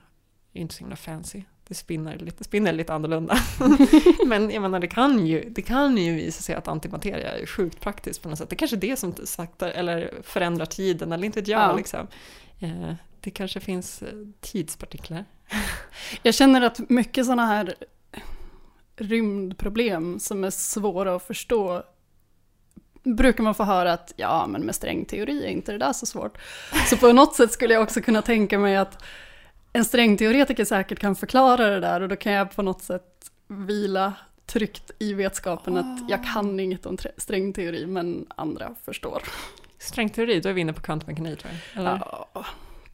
[0.54, 1.42] inte så himla fancy.
[1.68, 3.38] Det spinner lite, spinner lite annorlunda.
[4.26, 7.80] Men jag menar, det kan, ju, det kan ju visa sig att antimateria är sjukt
[7.82, 8.50] praktiskt på något sätt.
[8.50, 11.62] Det är kanske det som saktar eller förändrar tiden, eller inte vet jag.
[11.62, 11.76] Ja.
[11.76, 12.08] Liksom.
[12.60, 15.26] Eh, det kanske finns eh, tidspartiklar.
[16.24, 17.76] Jag känner att mycket sådana här
[18.96, 21.84] rymdproblem som är svåra att förstå
[23.04, 26.38] brukar man få höra att ja, men med strängteori är inte det där så svårt.
[26.90, 29.04] Så på något sätt skulle jag också kunna tänka mig att
[29.74, 34.14] en strängteoretiker säkert kan förklara det där och då kan jag på något sätt vila
[34.46, 39.24] tryggt i vetskapen att jag kan inget om trä- strängteori men andra förstår.
[39.78, 41.82] Strängteori, då är vi inne på kvantmekanik jag.
[41.82, 42.02] Eller?
[42.34, 42.46] Ja,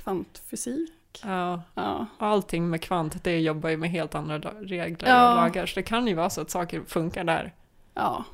[0.07, 0.91] kvantfysik.
[1.23, 1.61] Ja.
[1.75, 2.05] Ja.
[2.19, 5.29] Allting med kvant, det jobbar ju med helt andra regler Ja.
[5.29, 5.65] och lagar.
[5.65, 7.53] Så det kan ju vara så att saker funkar där.
[7.93, 8.25] ja.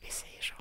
[0.00, 0.54] Vi säger så.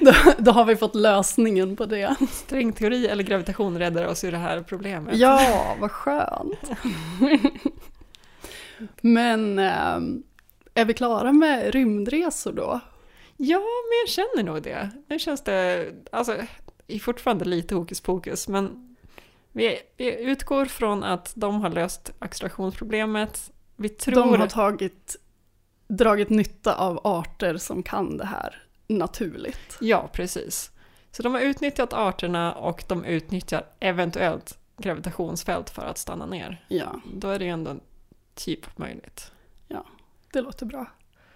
[0.00, 2.16] Då, då har vi fått lösningen på det.
[2.30, 5.16] Strängteori eller gravitation räddar oss ur det här problemet.
[5.16, 6.70] Ja, vad skönt.
[9.00, 10.22] Men ehm,
[10.74, 12.80] är vi klara med rymdresor då?
[13.36, 14.90] Ja, men jag känner nog det.
[15.08, 16.36] Nu känns det, alltså,
[16.94, 18.96] är fortfarande lite hokus pokus, men
[19.52, 23.52] vi, vi utgår från att de har löst accelerationsproblemet.
[23.76, 24.14] Vi tror...
[24.14, 25.16] De har tagit,
[25.88, 29.78] dragit nytta av arter som kan det här naturligt.
[29.80, 30.70] Ja, precis.
[31.12, 36.64] Så de har utnyttjat arterna och de utnyttjar eventuellt gravitationsfält för att stanna ner.
[36.68, 37.76] Ja, Då är det ju ändå
[38.34, 39.32] typ möjligt.
[40.32, 40.86] det låter bra.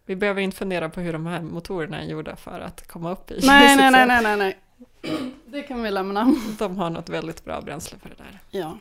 [0.06, 3.30] Vi behöver inte fundera på hur de här motorerna är gjorda för att komma upp
[3.30, 4.58] i Nej, nej, nej, nej, nej.
[5.46, 6.34] Det kan vi lämna.
[6.58, 8.38] De har något väldigt bra bränsle för det där.
[8.50, 8.78] Ja.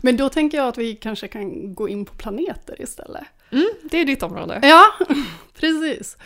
[0.00, 3.24] Men då tänker jag att vi kanske kan gå in på planeter istället.
[3.50, 4.60] Mm, det är ditt område.
[4.62, 4.84] Ja,
[5.54, 6.16] precis.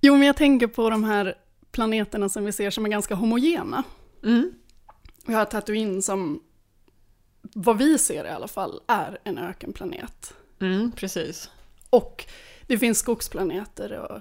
[0.00, 1.34] Jo, men jag tänker på de här
[1.70, 3.82] planeterna som vi ser som är ganska homogena.
[4.24, 4.52] Mm.
[5.26, 6.42] Vi har Tatooine som,
[7.42, 10.34] vad vi ser i alla fall, är en ökenplanet.
[10.60, 11.50] Mm, precis.
[11.90, 12.24] Och
[12.66, 14.20] det finns skogsplaneter och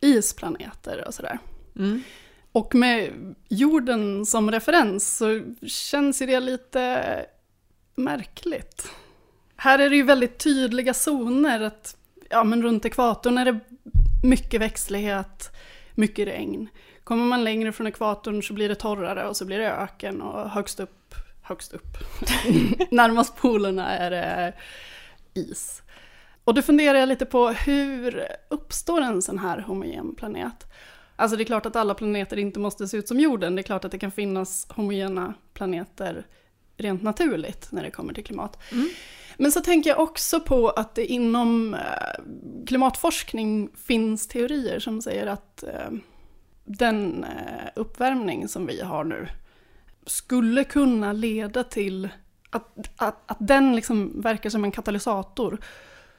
[0.00, 1.38] isplaneter och sådär.
[1.76, 2.02] Mm.
[2.52, 3.12] Och med
[3.48, 7.26] jorden som referens så känns ju det lite
[7.94, 8.92] märkligt.
[9.56, 11.96] Här är det ju väldigt tydliga zoner att
[12.30, 13.60] ja, men runt ekvatorn är det
[14.22, 15.56] mycket växtlighet,
[15.94, 16.68] mycket regn.
[17.04, 20.50] Kommer man längre från ekvatorn så blir det torrare och så blir det öken och
[20.50, 21.96] högst upp, högst upp,
[22.90, 24.52] närmast polerna är det
[25.34, 25.82] is.
[26.44, 30.66] Och då funderar jag lite på hur uppstår en sån här homogen planet?
[31.20, 33.56] Alltså det är klart att alla planeter inte måste se ut som jorden.
[33.56, 36.26] Det är klart att det kan finnas homogena planeter
[36.76, 38.58] rent naturligt när det kommer till klimat.
[39.36, 42.24] Men så tänker jag också på att det inom eh,
[42.66, 45.90] klimatforskning finns teorier som säger att eh,
[46.64, 49.28] den eh, uppvärmning som vi har nu
[50.06, 52.08] skulle kunna leda till
[52.50, 55.60] att, att, att den liksom verkar som en katalysator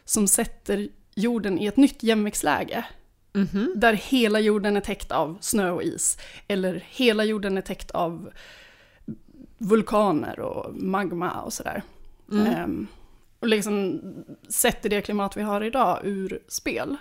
[0.06, 2.86] som sätter jorden i ett nytt jämviktsläge.
[3.34, 3.74] Mhm.
[3.76, 6.18] Där hela jorden är täckt av snö och is.
[6.48, 8.30] Eller hela jorden är täckt av
[9.58, 11.84] vulkaner och magma och sådär.
[12.32, 12.48] Mm.
[12.48, 12.88] Ehm,
[13.40, 14.02] och liksom
[14.50, 16.98] sätter det klimat vi har idag ur spel.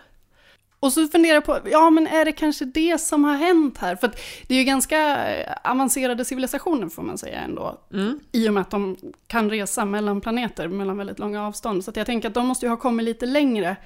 [0.80, 3.96] Och så funderar jag på, ja men är det kanske det som har hänt här?
[3.96, 5.26] För att det är ju ganska
[5.64, 7.80] avancerade civilisationer får man säga ändå.
[7.92, 8.20] Mm.
[8.32, 11.84] I och med att de kan resa mellan planeter, mellan väldigt långa avstånd.
[11.84, 13.76] Så jag tänker att de måste ju ha kommit lite längre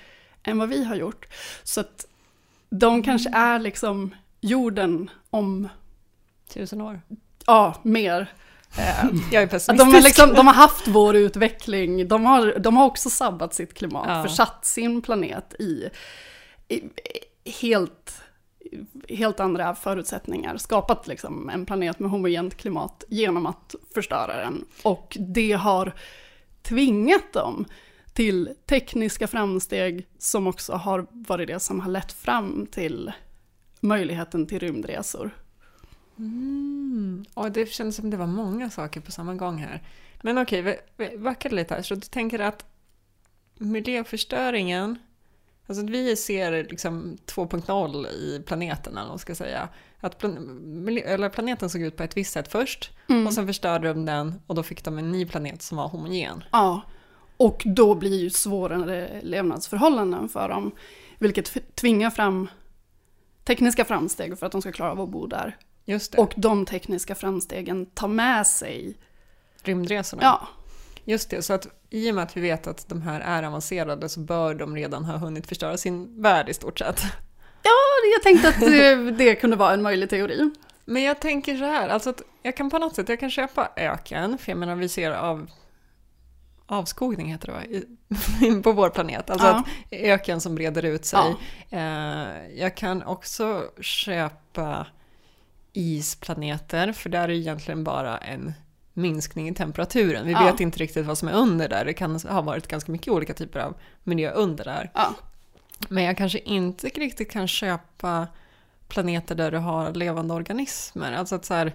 [0.43, 1.27] än vad vi har gjort.
[1.63, 2.07] Så att
[2.79, 5.69] de kanske är liksom jorden om,
[6.55, 7.01] Tusen år.
[7.47, 8.33] ja, mer.
[8.79, 9.79] Eh, Jag är pessimistisk.
[9.91, 13.75] de, har liksom, de har haft vår utveckling, de har, de har också sabbat sitt
[13.75, 14.23] klimat, Ja.
[14.23, 15.89] försatt sin planet i,
[16.69, 16.81] i
[17.63, 18.23] helt,
[19.09, 24.65] helt andra förutsättningar, skapat liksom en planet med homogent klimat genom att förstöra den.
[24.83, 25.93] Och det har
[26.63, 27.65] tvingat dem
[28.15, 33.13] till tekniska framsteg som också har varit det som har lett fram till
[33.81, 35.31] möjligheten till rymdresor.
[36.19, 37.25] Mm.
[37.35, 39.83] Och det kändes som det var många saker på samma gång här.
[40.23, 41.83] Men okej, vi, vi backar lite här.
[41.83, 42.65] Så du tänker att
[43.59, 44.99] miljöförstöringen,
[45.67, 49.69] alltså att vi ser liksom 2.0 i planeten, eller vad man ska säga.
[50.01, 53.27] Att plan, eller planeten såg ut på ett visst sätt först, Mm.
[53.27, 56.45] och sen förstörde de den, och då fick de en ny planet som var homogen.
[56.53, 56.83] Ja,
[57.37, 60.71] och då blir ju svårare levnadsförhållanden för dem,
[61.19, 62.49] vilket tvingar fram
[63.45, 65.57] tekniska framsteg för att de ska klara av att bo där.
[65.85, 68.97] Just det, Och de tekniska framstegen tar med sig,
[69.63, 70.23] rymdresorna.
[70.23, 70.49] ja,
[71.05, 74.09] Just det, så att i och med att vi vet att de här är avancerade
[74.09, 77.03] så bör de redan ha hunnit förstöra sin värld i stort sett.
[78.15, 80.51] jag tänkte att det, det kunde vara en möjlig teori.
[80.85, 83.69] Men jag tänker så här, alltså att jag kan på något sätt, jag kan köpa
[83.77, 85.51] öken, för jag menar vi ser av
[86.67, 87.65] avskogning heter det va?
[87.65, 89.31] I, på vår planet.
[89.31, 89.59] Alltså Ja.
[89.59, 91.21] att öken som breder ut sig.
[91.69, 91.79] Ja.
[91.79, 94.87] Eh, jag kan också köpa
[95.73, 98.53] isplaneter, för där är det egentligen bara en
[98.93, 100.27] minskning i temperaturen.
[100.27, 100.45] Vi Ja.
[100.45, 101.85] vet inte riktigt vad som är under där.
[101.85, 104.91] Det kan ha varit ganska mycket olika typer av miljö under där.
[105.89, 108.29] Men jag kanske inte riktigt kan köpa
[108.89, 111.13] planeter där du har levande organismer.
[111.13, 111.73] Alltså att så här,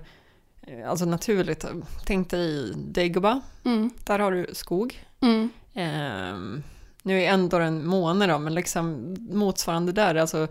[0.87, 1.65] alltså naturligt.
[2.05, 5.05] Tänk dig Dagobah, Mm, där har du skog.
[5.21, 6.63] mm, Ehm,
[7.03, 10.47] nu är ändå en måne då, men liksom motsvarande där, alltså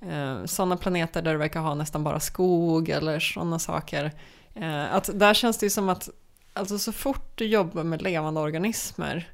[0.00, 4.12] eh, sådana planeter där du verkar ha nästan bara skog eller sådana saker.
[4.54, 6.08] Eh, att där känns det ju som att,
[6.52, 9.28] alltså så fort du jobbar med levande organismer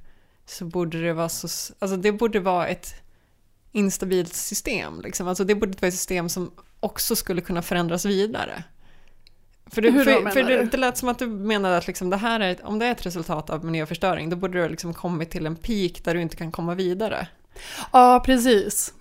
[0.47, 2.95] så borde det vara så, alltså det borde vara ett
[3.73, 5.01] instabilt system.
[5.01, 5.29] Liksom.
[5.29, 8.65] Alltså det borde vara ett system som också skulle kunna förändras vidare.
[9.71, 10.65] För, då, för, för du?
[10.65, 13.07] det lät som att du menade att liksom det här är om det är ett
[13.07, 16.53] resultat av miljöförstöring, då borde du liksom kommit till en peak där du inte kan
[16.53, 17.29] komma vidare.
[17.93, 18.95] ja, precis.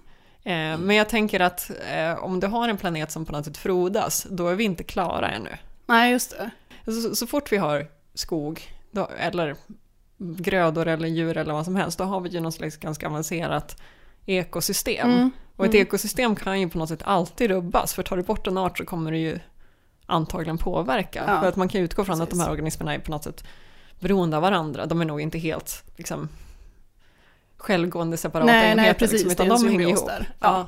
[0.43, 3.57] Eh, men jag tänker att eh, om du har en planet som på något sätt
[3.57, 5.49] frodas, då är vi inte klara ännu.
[5.85, 6.49] Nej, just det.
[6.91, 9.55] Så, så fort vi har skog, då, eller
[10.17, 13.81] grödor eller djur eller vad som helst, då har vi ju något slags ganska avancerat
[14.25, 15.09] ekosystem.
[15.09, 15.81] Mm, Och ett mm.
[15.81, 18.85] ekosystem kan ju på något sätt alltid rubbas, för tar du bort en art så
[18.85, 19.39] kommer det ju
[20.05, 21.23] antagligen påverka.
[21.27, 22.43] Ja, För att man kan utgå från att de precis.
[22.45, 23.43] här organismerna är på något sätt
[23.99, 24.85] beroende av varandra.
[24.85, 26.29] De är nog inte helt liksom,
[27.57, 29.23] självgående separata Nej, nej, enheter, precis.
[29.25, 30.07] liksom, Det utan de hänger ihop.
[30.07, 30.29] där.
[30.39, 30.47] Ja.
[30.47, 30.67] Ja.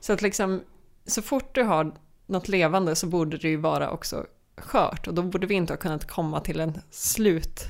[0.00, 0.62] Så att liksom,
[1.06, 1.92] så fort du har
[2.26, 5.78] något levande så borde det ju vara också skört och då borde vi inte ha
[5.78, 7.60] kunnat komma till en slut,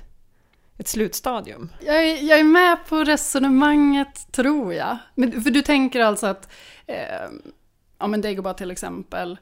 [0.78, 1.70] ett slutstadium.
[1.86, 4.98] Jag är, jag är med på resonemanget, tror jag.
[5.14, 6.48] Men, för du tänker alltså att,
[6.86, 6.96] eh,
[7.98, 9.38] ja men Dagobah till exempel,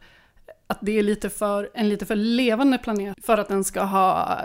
[0.71, 4.41] att det är lite för, en lite för levande planet för att den ska ha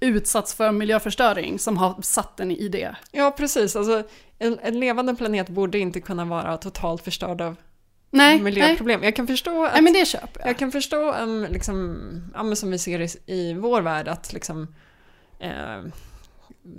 [0.00, 2.96] utsatts för miljöförstöring som har satt den i det.
[3.10, 3.76] Ja, precis.
[3.76, 4.02] Alltså,
[4.38, 7.56] en, en levande planet borde inte kunna vara totalt förstörd av
[8.10, 9.02] Nej, nej, miljöproblem.
[9.02, 10.48] Jag kan förstå att nej men det köper jag.
[10.48, 11.98] Jag kan förstå, um, liksom,
[12.34, 14.74] ja, som vi ser i, i vår värld, att liksom,
[15.38, 15.82] eh,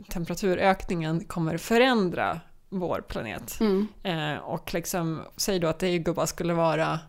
[0.10, 3.60] temperaturökningen kommer förändra vår planet.
[3.60, 3.88] Mm.
[4.04, 6.99] Eh, och liksom, säg då att Dagobah skulle vara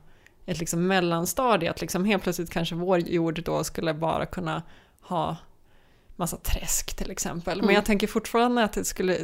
[0.47, 4.63] ett liksom mellanstadie, att liksom helt plötsligt kanske vår jord då skulle bara kunna
[5.01, 5.37] ha
[6.17, 7.57] massa träsk till exempel.
[7.59, 7.75] Men Mm.
[7.75, 9.19] jag tänker fortfarande att det, skulle,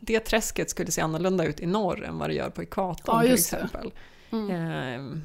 [0.00, 3.22] det, träsket skulle se annorlunda ut i norr än vad det gör på ekvatorn Ja,
[3.22, 3.92] till exempel.
[4.30, 4.50] Mm.
[4.50, 5.20] Eh,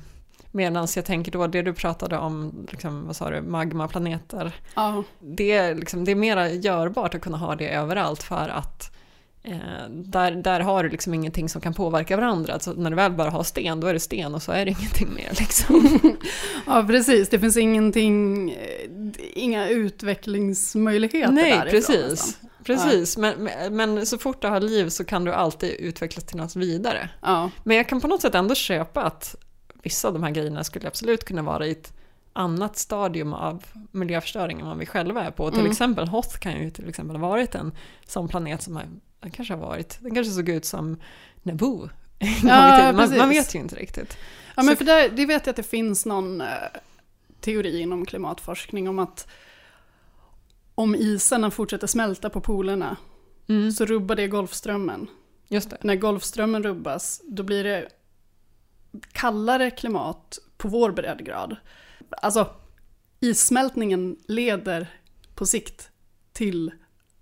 [0.52, 5.52] Medan jag tänker då, det du pratade om, liksom, vad sa du, magmaplaneter, Ja, det
[5.52, 8.95] är, liksom, det är mera görbart att kunna ha det överallt för att
[9.46, 12.54] eh, där, där har du liksom ingenting som kan påverka varandra.
[12.54, 14.72] Alltså, när du väl bara har sten, då är det sten och så är det
[14.72, 15.30] ingenting mer.
[15.40, 16.00] Liksom.
[16.66, 17.30] ja, precis.
[17.30, 18.90] Det finns ingenting, eh,
[19.34, 22.38] inga utvecklingsmöjligheter Nej, därifrån precis.
[22.64, 26.38] Precis, men, men, men så fort du har liv så kan du alltid utvecklas till
[26.38, 27.10] något vidare.
[27.22, 29.36] Ja, Men jag kan på något sätt ändå köpa att
[29.84, 31.94] vissa av de här grejerna skulle absolut kunna vara i ett
[32.34, 35.50] annat stadium av miljöförstöring än vad vi själva är på.
[35.50, 35.72] Till Mm.
[35.72, 37.72] exempel Hoth kan ju till exempel ha varit en
[38.08, 38.86] sån planet som har,
[39.20, 40.98] den kanske har varit, den kanske såg ut som
[41.44, 41.90] Naboo.
[42.20, 44.18] en Ja, man, man vet ju inte riktigt.
[44.56, 46.48] Ja, men Så- för där, det vet jag att det finns någon eh,
[47.42, 49.28] teori inom klimatforskning om att
[50.76, 52.98] om isarna fortsätter smälta på polerna
[53.48, 55.08] Mm, så rubbar det Golfströmmen.
[55.48, 55.78] just det.
[55.82, 57.88] När Golfströmmen rubbas, då blir det
[59.12, 61.56] kallare klimat på vår breddgrad.
[62.22, 62.56] Alltså,
[63.20, 64.88] issmältningen leder
[65.36, 65.90] på sikt
[66.34, 66.72] till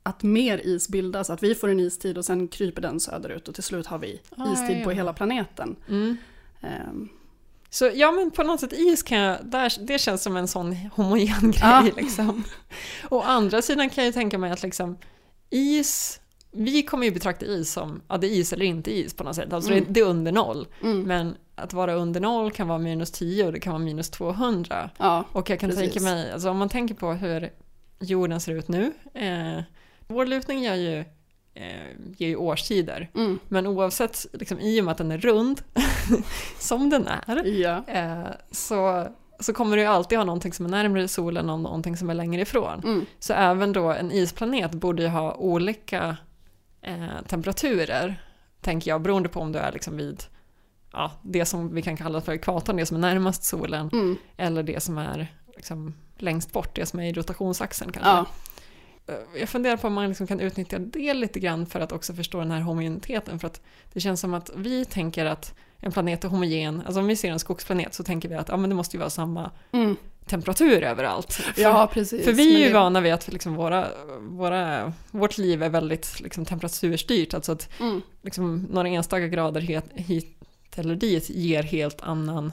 [0.04, 3.54] att mer is bildas, att vi får en istid och sen kryper den söderut och
[3.56, 5.76] till slut har vi Ah, istid ja, på hela planeten.
[5.90, 6.18] Mm.
[6.62, 7.10] Ehm,
[7.70, 10.76] Så ja, men på något sätt is kan jag, där, det känns som en sån
[10.96, 11.88] homogen grej Ja.
[11.98, 12.44] liksom.
[13.10, 14.98] Å andra sidan kan jag tänka mig att liksom
[15.50, 16.20] is,
[16.52, 19.36] vi kommer ju betrakta is som, ja det är is eller inte is på något
[19.36, 19.84] sätt, alltså Mm.
[19.88, 20.68] det, det är under noll.
[20.84, 24.10] mm, Men att vara under noll kan vara minus 10 och det kan vara minus
[24.10, 24.90] 200.
[24.98, 25.94] ja, Och jag kan Precis.
[25.94, 27.50] tänka mig, alltså om man tänker på hur
[28.00, 29.64] jorden ser ut nu, eh,
[30.14, 31.00] vår lutning gör ju,
[31.54, 31.88] eh,
[32.18, 33.10] ger ju årstider.
[33.16, 35.62] mm, Men oavsett, liksom, i och med att den är rund,
[36.60, 39.08] som den är, ja, eh, så,
[39.40, 42.42] så kommer du alltid ha någonting som är närmare solen och någonting som är längre
[42.42, 42.82] ifrån.
[42.84, 46.18] mm, Så även då en isplanet borde ju ha olika
[46.82, 48.24] eh, temperaturer,
[48.62, 50.24] tänker jag, beroende på om du är liksom vid
[50.92, 54.64] ja, det som vi kan kalla för ekvatorn, det som är närmast solen, mm, eller
[54.64, 58.10] det som är liksom längst bort, det som är i rotationsaxeln kanske.
[58.12, 58.26] ja,
[59.40, 62.40] Jag funderar på om man liksom kan utnyttja det lite grann för att också förstå
[62.40, 63.40] den här homogeniteten.
[63.40, 63.62] För att
[63.94, 67.32] det känns som att vi tänker att en planet är homogen, alltså om vi ser
[67.32, 69.96] en skogsplanet så tänker vi att ja, men det måste ju vara samma mm.
[70.26, 71.34] temperatur överallt.
[71.34, 72.26] För, ja precis.
[72.26, 73.88] för vi är ju det- vana vid att liksom våra,
[74.20, 79.86] våra, vårt liv är väldigt liksom temperaturstyrt, alltså att Mm, liksom några enstaka grader hit,
[79.96, 80.38] hit
[80.76, 82.52] eller dit ger helt annan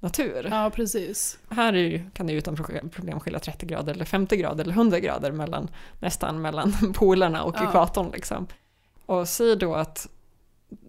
[0.00, 0.48] natur.
[0.50, 1.38] ja, precis.
[1.50, 2.56] Här är ju, kan det ju utan
[2.90, 7.54] problem skilja 30 grader eller 50 grader eller 100 grader mellan, nästan mellan polerna och
[7.58, 7.68] Ja.
[7.68, 8.10] ekvatorn.
[8.10, 8.46] Liksom.
[9.06, 10.08] Och säg då att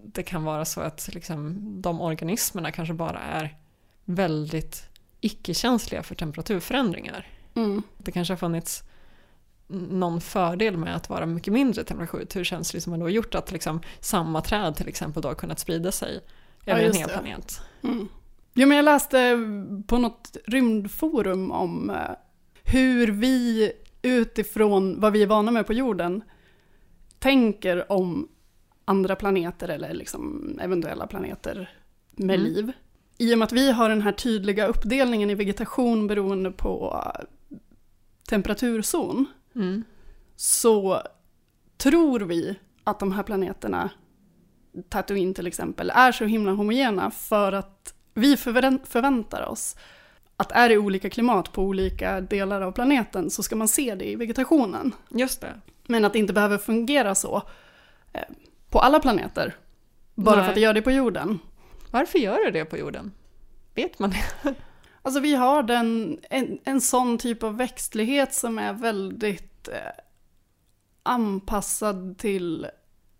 [0.06, 3.58] det kan vara så att liksom, de organismerna kanske bara är
[4.06, 4.90] väldigt
[5.22, 7.28] icke-känsliga för temperaturförändringar.
[7.56, 8.84] Mm, Det kanske har funnits
[9.68, 14.42] någon fördel med att vara mycket mindre temperaturkänslig som har då gjort att liksom, samma
[14.42, 16.20] träd till exempel då har kunnat sprida sig
[16.66, 17.62] Ja, över en just hel planet.
[17.84, 18.08] mm.
[18.54, 19.38] Jo, men jag läste
[19.88, 21.96] på något rymdforum om eh,
[22.64, 23.72] hur vi
[24.02, 26.24] utifrån vad vi är vana med på jorden
[27.20, 28.28] tänker om
[28.86, 31.70] andra planeter eller liksom eventuella planeter
[32.16, 32.52] med Mm.
[32.54, 32.72] liv.
[33.18, 37.58] I och med att vi har den här tydliga uppdelningen i vegetation beroende på eh,
[38.30, 39.26] temperaturzon
[39.56, 39.84] Mm.
[40.36, 41.02] så
[41.78, 43.90] tror vi att de här planeterna,
[44.90, 49.76] Tatooine till exempel, är så himla homogena för att vi förvän- förväntar oss
[50.38, 54.06] att är det olika klimat på olika delar av planeten så ska man se det
[54.06, 54.92] i vegetationen.
[55.10, 55.54] Just det.
[55.88, 57.42] Men att det inte behöver fungera så
[58.14, 58.22] eh,
[58.70, 59.56] på alla planeter.
[60.16, 60.44] Bara Nej.
[60.44, 61.40] för att det gör det på jorden.
[61.92, 63.12] Varför gör det det på jorden?
[63.76, 64.54] Vet man det?
[65.04, 69.76] Alltså vi har den, en, en sån typ av växtlighet som är väldigt eh,
[71.04, 72.68] anpassad till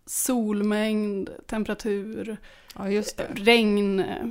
[0.06, 2.36] solmängd, temperatur,
[2.78, 3.02] Ja,
[3.34, 4.26] regn, eh,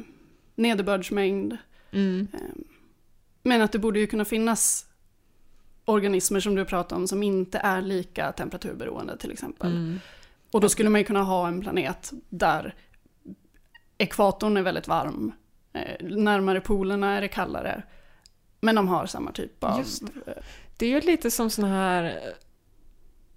[0.56, 1.58] nederbördsmängd.
[1.92, 2.28] Mm.
[3.44, 4.86] Men att det borde ju kunna finnas
[5.86, 9.72] organismer som du pratar om som inte är lika temperaturberoende till exempel.
[9.72, 10.00] Mm.
[10.52, 12.76] Och då skulle man ju kunna ha en planet där
[13.98, 15.32] ekvatorn är väldigt varm,
[15.74, 17.84] eh, närmare polerna är det kallare.
[18.60, 19.80] Men de har samma typ av...
[19.80, 20.04] Just
[20.78, 22.34] Det är ju lite som såna här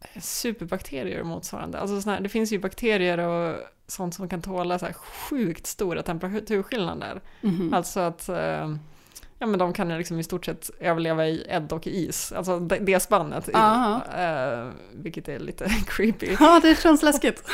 [0.01, 1.79] eh, superbakterier och motsvarande.
[1.79, 3.57] Alltså såna här, det finns ju bakterier och
[3.87, 7.21] sånt som kan tåla så här sjukt stora temperaturskillnader.
[7.41, 7.75] Mhm.
[7.75, 8.75] Alltså att eh,
[9.39, 12.33] ja, men de kan ju liksom i stort sett överleva i eld och is.
[12.33, 13.49] Alltså det, det spannet.
[13.55, 16.37] Eh, vilket är lite creepy.
[16.41, 17.43] Ja, det känns läskigt.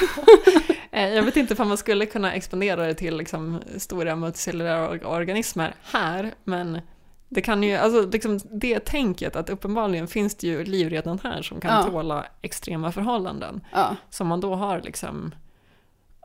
[0.93, 5.05] Eh, Jag vet inte om man skulle kunna expandera det till liksom stora multicellulära or-
[5.07, 6.81] organismer här, men
[7.29, 11.43] det kan ju, alltså liksom det tänket att uppenbarligen finns det ju liv redan här
[11.43, 11.91] som kan Ja.
[11.91, 13.61] tåla extrema förhållanden.
[13.73, 15.35] Ja, Som man då har liksom,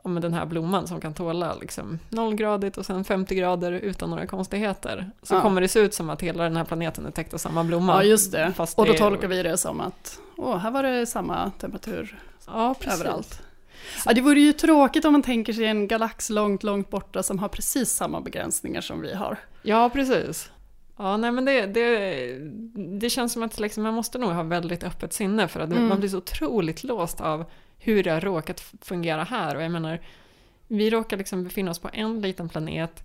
[0.06, 4.26] om den här blomman som kan tåla liksom nollgradigt och sen 50 grader utan några
[4.26, 5.10] konstigheter.
[5.22, 5.40] Så Ja.
[5.40, 7.92] kommer det se ut som att hela den här planeten är täckt av samma blomma.
[7.92, 8.52] ja just det.
[8.56, 12.18] Fast Och då det- tolkar vi det som att åh, här var det samma temperatur
[12.46, 13.00] Ja, precis.
[13.00, 13.42] överallt.
[14.06, 17.38] Ja, det vore ju tråkigt om man tänker sig en galax långt, långt borta som
[17.38, 19.36] har precis samma begränsningar som vi har.
[19.62, 20.50] Ja, precis.
[20.98, 22.38] Ja, nej men det, det,
[23.00, 25.88] det känns som att liksom man måste nog ha väldigt öppet sinne för att Mm.
[25.88, 27.44] man blir så otroligt låst av
[27.78, 29.56] hur det har råkat fungera här.
[29.56, 30.00] Och jag menar,
[30.66, 33.04] vi råkar liksom befinna oss på en liten planet,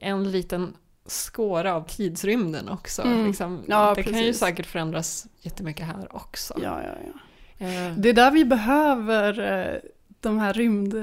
[0.00, 3.02] en liten skåra av tidsrymden också.
[3.02, 3.26] Mm.
[3.26, 4.38] Liksom, Ja, det kan ju precis.
[4.40, 6.54] säkert förändras jättemycket här också.
[6.62, 7.66] Ja, ja, ja.
[7.66, 9.76] Eh, Det är där vi behöver eh,
[10.20, 10.94] de här rymd...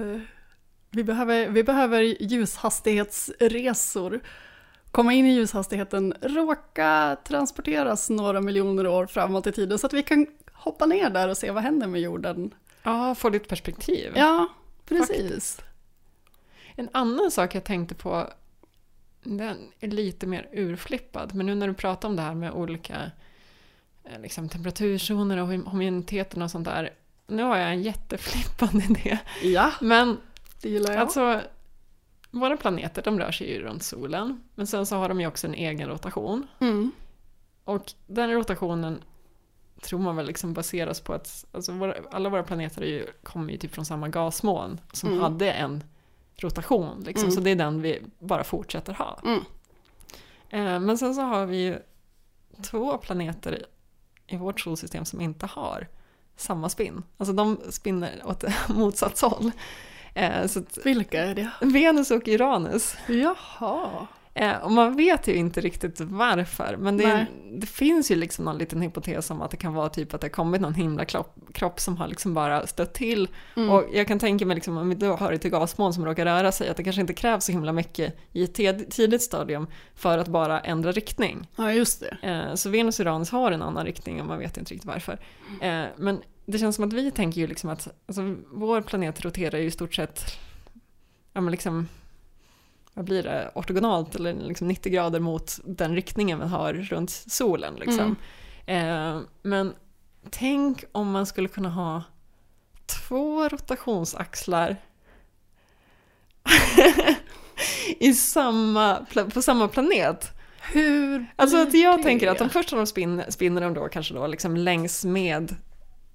[0.91, 4.19] Vi behöver, vi behöver ljushastighetsresor.
[4.91, 10.03] Komma in i ljushastigheten, råka transporteras några miljoner år framåt i tiden så att vi
[10.03, 12.53] kan hoppa ner där och se vad händer med jorden.
[12.83, 14.13] ja, få lite perspektiv.
[14.15, 14.47] Ja,
[14.85, 15.61] precis.
[16.75, 18.29] En annan sak jag tänkte på,
[19.23, 23.11] den är lite mer urflippad, men nu när du pratar om det här med olika
[24.03, 26.89] eh, liksom, temperaturzoner och hom- homogeniteten och sånt där.
[27.27, 29.17] Nu har jag en jätteflippande idé.
[29.43, 30.17] Ja, Men
[30.61, 31.01] det gillar jag.
[31.01, 31.41] alltså,
[32.31, 35.47] våra planeter de rör sig ju runt solen, men sen så har de ju också
[35.47, 36.47] en egen rotation.
[36.59, 36.91] Mm.
[37.63, 39.01] Och den rotationen
[39.81, 43.57] tror man väl liksom baseras på att alltså våra, alla våra planeter ju, kommer ju
[43.57, 45.21] typ från samma gasmoln som Mm.
[45.21, 45.83] hade en
[46.37, 47.03] rotation.
[47.05, 47.35] Liksom, Mm.
[47.35, 49.19] Så det är den vi bara fortsätter ha.
[49.25, 49.39] Mm.
[50.49, 51.79] Eh, men sen så har vi ju
[52.63, 53.63] två planeter i,
[54.35, 55.87] i vårt solsystem som inte har
[56.35, 57.03] samma spinn.
[57.17, 59.51] Alltså de spinner åt motsatt håll.
[60.17, 61.49] Eh, så Vilka är det?
[61.61, 64.07] Venus och Uranus Jaha.
[64.33, 68.57] Eh, och man vet ju inte riktigt varför, men det, det finns ju liksom någon
[68.57, 71.05] liten hypotes om att det kan vara typ att det har kommit någon himla
[71.53, 73.27] kropp, som har liksom bara stött till.
[73.55, 73.69] Mm.
[73.69, 76.51] Och jag kan tänka mig, liksom, om vi då har ett gasmoln som råkar röra
[76.51, 80.17] sig, att det kanske inte krävs så himla mycket i ett tid- tidigt stadium för
[80.17, 81.47] att bara ändra riktning.
[81.55, 82.17] Ja, just det.
[82.21, 85.19] Eh, så Venus och Uranus har en annan riktning och man vet inte riktigt varför.
[85.61, 89.57] Eh, men det känns som att vi tänker ju liksom att alltså, vår planet roterar
[89.57, 90.39] ju i stort sett,
[91.33, 91.87] ja men liksom,
[92.93, 97.75] vad blir det, ortogonalt eller liksom 90 grader mot den riktningen vi har runt solen.
[97.75, 98.15] Liksom.
[98.65, 99.73] Eh, men
[100.29, 102.03] tänk om man skulle kunna ha
[102.85, 104.75] två rotationsaxlar
[107.99, 110.31] i samma, på samma planet.
[110.73, 114.27] Hur Alltså att jag tänker att de första de spinner, spinner de då kanske då
[114.27, 115.55] liksom längs med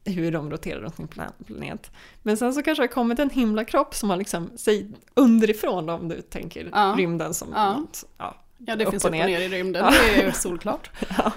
[0.05, 1.90] hur de roterar runt sin plan- planet.
[2.22, 6.09] Men sen så kanske det har kommit en himlakropp som har liksom, säg underifrån om
[6.09, 6.94] du tänker Ja.
[6.98, 7.72] rymden som Ja.
[7.76, 8.36] något, ja.
[8.59, 9.28] Ja, det upp finns upp och ner.
[9.40, 9.84] i rymden.
[9.84, 9.90] Ja.
[10.14, 10.90] Det är ju solklart.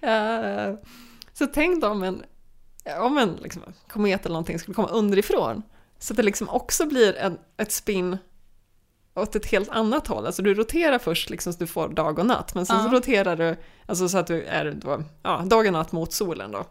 [0.00, 0.74] Eh,
[1.32, 2.22] så tänk då om en,
[3.00, 5.62] om en liksom, komet eller någonting skulle komma underifrån.
[5.98, 8.18] Så att det liksom också blir en, ett spin
[9.14, 10.26] åt ett helt annat håll.
[10.26, 12.92] Alltså du roterar först liksom så du får dag och natt, men sen så Ja.
[12.98, 13.56] roterar du,
[13.86, 16.64] alltså så att du är då, ja, dag och natt mot solen då.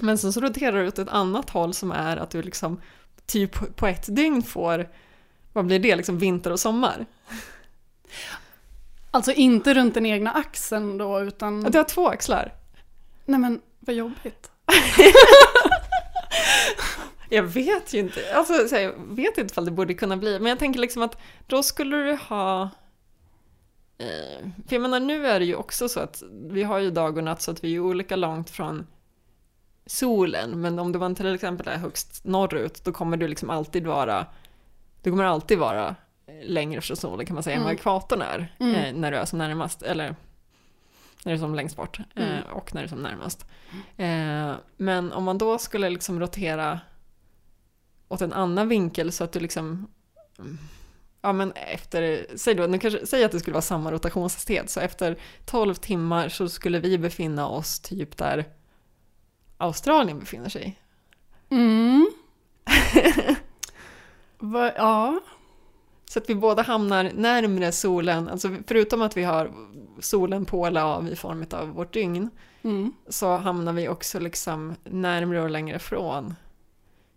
[0.00, 2.80] Men sen så roterar du åt ett annat håll som är att du liksom
[3.26, 4.88] typ på ett dygn får,
[5.52, 7.06] vad blir det, liksom vinter och sommar.
[9.10, 11.62] Alltså inte runt den egna axeln då, utan...
[11.62, 12.54] Du har två axlar.
[13.24, 14.50] Nej men, vad jobbigt.
[17.28, 20.58] Jag vet ju inte, alltså jag vet inte ifall det borde kunna bli, men jag
[20.58, 22.62] tänker liksom att då skulle du ha
[23.98, 27.16] eh, för jag menar nu är det ju också så att vi har ju dag
[27.18, 28.86] och natt så att vi är olika långt från
[29.86, 34.26] solen, men om du till exempel är högst norrut, då kommer du liksom alltid vara,
[35.02, 35.88] du kommer alltid vara
[36.26, 37.78] eh, längre från solen kan man säga än vad Mm.
[37.80, 38.74] ekvatorn är, Mm.
[38.74, 40.16] eh, när du är som närmast, eller
[41.24, 42.28] när du är som längst bort, Mm.
[42.30, 43.44] eh, och när du är som närmast.
[43.96, 46.80] Eh, men om man då skulle liksom rotera
[48.08, 49.86] åt en annan vinkel så att du liksom
[50.38, 50.58] mm,
[51.22, 54.80] Ja men efter, säg då, nu kanske, säg att det skulle vara samma rotationshastighet, så
[54.80, 55.16] efter
[55.46, 58.44] 12 timmar så skulle vi befinna oss typ där
[59.58, 60.80] Australien befinner sig.
[61.50, 62.10] Mm.
[64.38, 65.20] Va, ja.
[66.10, 69.52] Så att vi båda hamnar närmre solen, alltså förutom att vi har
[70.00, 72.30] solen på eller av i form av vårt dygn,
[72.62, 72.92] Mm.
[73.08, 76.34] så hamnar vi också liksom närmre och längre från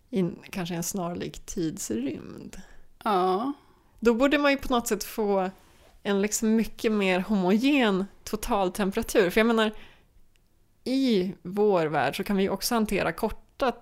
[0.09, 2.61] i kanske en snarlik tidsrymd.
[3.03, 3.53] Ja.
[3.99, 5.49] Då borde man ju på något sätt få
[6.03, 9.29] en liksom mycket mer homogen totaltemperatur.
[9.29, 9.71] För jag menar,
[10.87, 13.73] i vår värld så kan vi också hantera korta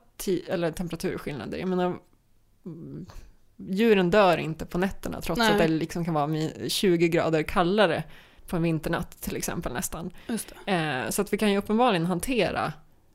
[0.48, 1.58] eller temperaturskillnader.
[1.58, 1.98] Jag menar,
[2.66, 3.06] mm,
[3.58, 5.52] djuren dör inte på nätterna trots Nej.
[5.52, 8.04] att det liksom kan vara mi- 20 grader kallare
[8.48, 10.12] på en vinternatt till exempel nästan.
[10.66, 12.74] Eh, så att vi kan ju uppenbarligen hantera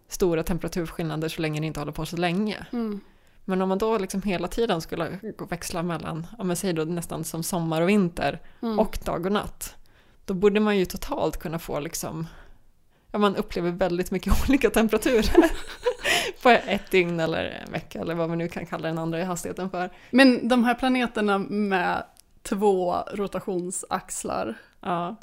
[0.09, 2.67] stora temperaturskillnader så länge det inte håller på så länge.
[2.73, 3.01] Mm.
[3.45, 5.19] Men om man då liksom hela tiden skulle
[5.51, 8.79] växla mellan, om man säger då nästan som sommar och vinter Mm.
[8.79, 9.77] och dag och natt,
[10.25, 12.27] då borde man ju totalt kunna få liksom,
[13.13, 15.51] ja man upplever väldigt mycket olika temperaturer
[16.43, 19.71] på ett dygn eller en vecka eller vad vi nu kan kalla den andra hastigheten
[19.71, 19.91] för.
[20.11, 22.05] Men de här planeterna med
[22.43, 25.17] två rotationsaxlar, Ja,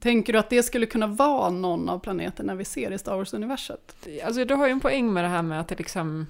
[0.00, 3.94] tänker du att det skulle kunna vara någon av planeterna vi ser i Star Wars-universet?
[4.24, 6.26] alltså du har ju en poäng med det här med att det liksom,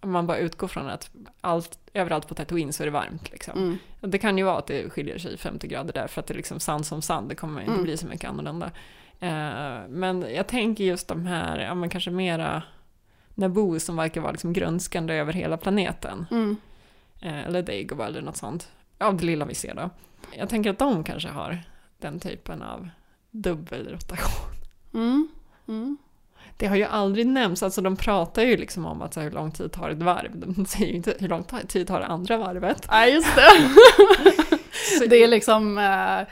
[0.00, 1.10] om man bara utgår från att
[1.40, 3.58] allt, överallt på Tatooine så är det varmt liksom.
[3.58, 3.78] Mm.
[4.00, 6.36] Det kan ju vara att det skiljer sig 50 grader där för att det är
[6.36, 7.84] liksom sand som sand, det kommer inte Mm.
[7.84, 8.70] bli så mycket annorlunda.
[9.20, 12.62] Eh, men jag tänker just de här, ja men kanske mera
[13.34, 16.26] Naboo som verkar vara liksom grönskande över hela planeten.
[16.30, 16.56] Mm.
[17.20, 18.70] Eh, eller Dagobah eller något sånt.
[18.98, 19.90] Av det lilla vi ser då.
[20.36, 21.58] Jag tänker att de kanske har
[21.98, 22.88] den typen av
[23.30, 24.54] dubbelrotation.
[24.94, 25.28] Mm.
[25.68, 25.98] Mm.
[26.56, 29.34] Det har ju aldrig nämnts, alltså de pratar ju liksom om att så här, hur
[29.34, 30.30] lång tid tar ett varv.
[30.34, 32.86] De säger ju inte hur lång tid tar det andra varvet.
[32.90, 35.06] Nej, just det.
[35.08, 36.28] det är liksom, eh,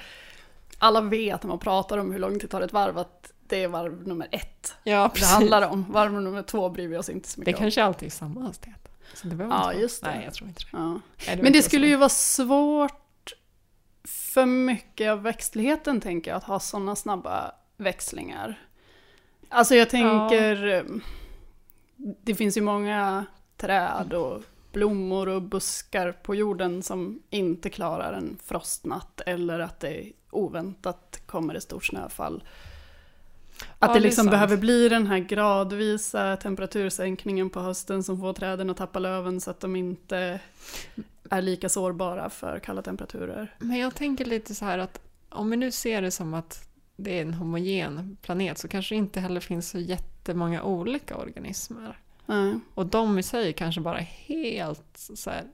[0.78, 3.68] alla vet när man pratar om hur lång tid tar ett varv att det är
[3.68, 4.74] varv nummer ett.
[4.84, 5.28] Ja, Det precis.
[5.30, 5.86] handlar om.
[5.92, 7.60] Varv nummer två bryr vi oss inte så Det mycket om.
[7.64, 8.88] kanske alltid är samma hastighet.
[9.14, 10.10] Så det Ja, vara- just det.
[10.10, 10.68] Nej, jag tror inte det.
[10.72, 11.00] Ja.
[11.26, 13.32] Nej, Men det skulle ju vara svårt
[14.04, 18.60] för mycket av växtligheten tänker jag, att ha sådana snabba växlingar.
[19.48, 20.84] Alltså jag tänker,
[22.22, 23.26] det finns ju många
[23.56, 30.12] träd och blommor och buskar på jorden som inte klarar en frostnatt eller att det
[30.30, 32.42] oväntat kommer ett stort snöfall.
[33.60, 34.30] Att Ja, det det liksom sant.
[34.30, 39.50] behöver bli den här gradvisa temperatursänkningen på hösten som får träden att tappa löven så
[39.50, 40.40] att de inte
[41.30, 43.54] är lika sårbara för kalla temperaturer.
[43.58, 47.18] Men jag tänker lite så här att om vi nu ser det som att det
[47.18, 51.98] är en homogen planet så kanske det inte heller finns så jättemånga olika organismer.
[52.26, 52.60] Nej.
[52.74, 55.44] Och de i sig kanske bara helt så här,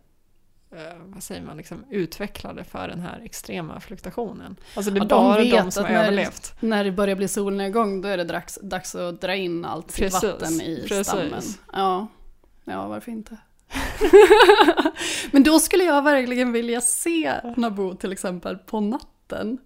[1.04, 4.56] vad säger man, liksom utvecklade för den här extrema fluktuationen.
[4.76, 6.54] Alltså det är Ja, de bara vet de som har när- överlevt.
[6.60, 10.04] När det börjar bli solnedgång då är det dags, dags att dra in allt sitt
[10.04, 11.06] Precis, vatten i precis.
[11.08, 11.42] stammen.
[11.72, 12.06] Ja.
[12.64, 13.36] ja, varför inte?
[15.30, 19.58] Men då skulle jag verkligen vilja se Naboo till exempel på natten.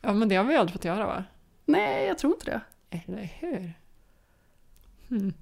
[0.00, 1.24] Ja men det har vi aldrig fått göra va?
[1.64, 2.60] Nej, jag tror inte det.
[3.06, 3.72] Eller hur?
[5.08, 5.32] Hmm.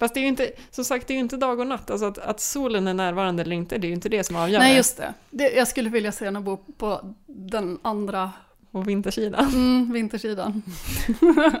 [0.00, 1.90] Fast det är ju inte, som sagt det är ju inte dag och natt.
[1.90, 4.58] Alltså att, att solen är närvarande eller inte, det är ju inte det som avgör
[4.58, 5.14] Nej, just det.
[5.30, 5.50] det.
[5.52, 8.32] Jag skulle vilja se Naboo på den andra
[8.70, 9.48] På vintersidan.
[9.48, 10.62] mm, vintersidan.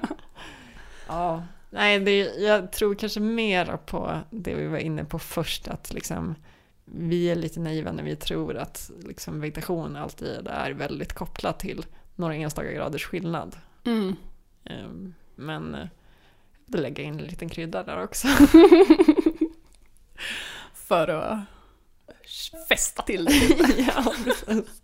[1.06, 5.92] Ja, nej, det, jag tror kanske mer på det vi var inne på först, att
[5.94, 6.34] liksom,
[6.84, 11.86] vi är lite naiva när vi tror att liksom, vegetation alltid är väldigt kopplat till
[12.16, 13.56] några enstaka graders skillnad.
[13.84, 14.16] Mm.
[14.64, 15.86] Ehm, Men eh,
[16.78, 18.28] lägga in en liten krydda där också.
[20.74, 21.38] För att
[22.68, 23.32] fästa till det
[23.78, 24.82] ja, precis.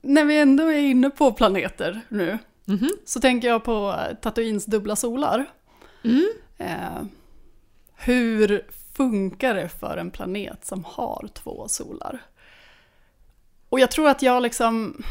[0.00, 2.90] När vi ändå är inne på planeter nu, Mhm.
[3.04, 5.46] så tänker jag på Tatooines dubbla solar.
[6.04, 6.28] Mm.
[6.58, 7.02] Eh,
[7.96, 12.22] hur funkar det för en planet som har två solar?
[13.68, 15.02] Och jag tror att jag liksom,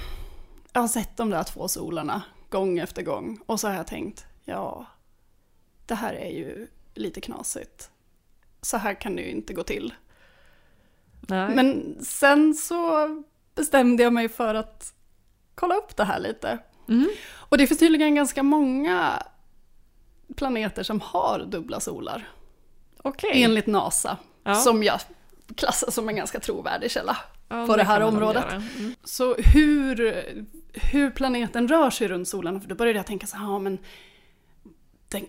[0.73, 4.25] jag har sett de där två solarna gång efter gång och så har jag tänkt,
[4.45, 4.85] ja,
[5.85, 7.89] det här är ju lite knasigt.
[8.61, 9.93] Så här kan det ju inte gå till.
[11.21, 11.55] Nej.
[11.55, 13.07] Men sen så
[13.55, 14.93] bestämde jag mig för att
[15.55, 16.59] kolla upp det här lite.
[16.89, 17.07] Mm.
[17.33, 19.23] Och det finns tydligen ganska många
[20.35, 22.29] planeter som har dubbla solar.
[22.97, 23.43] Okej.
[23.43, 24.17] Enligt NASA.
[24.43, 24.55] Ja.
[24.55, 24.99] Som jag
[25.55, 27.17] klassar som en ganska trovärdig källa.
[27.49, 28.51] Ja, på det här man nog området.
[28.51, 28.95] Mm.
[29.03, 30.23] Så hur,
[30.73, 33.77] hur planeten rör sig runt solen, för då började jag tänka så här, ja men
[35.09, 35.25] den,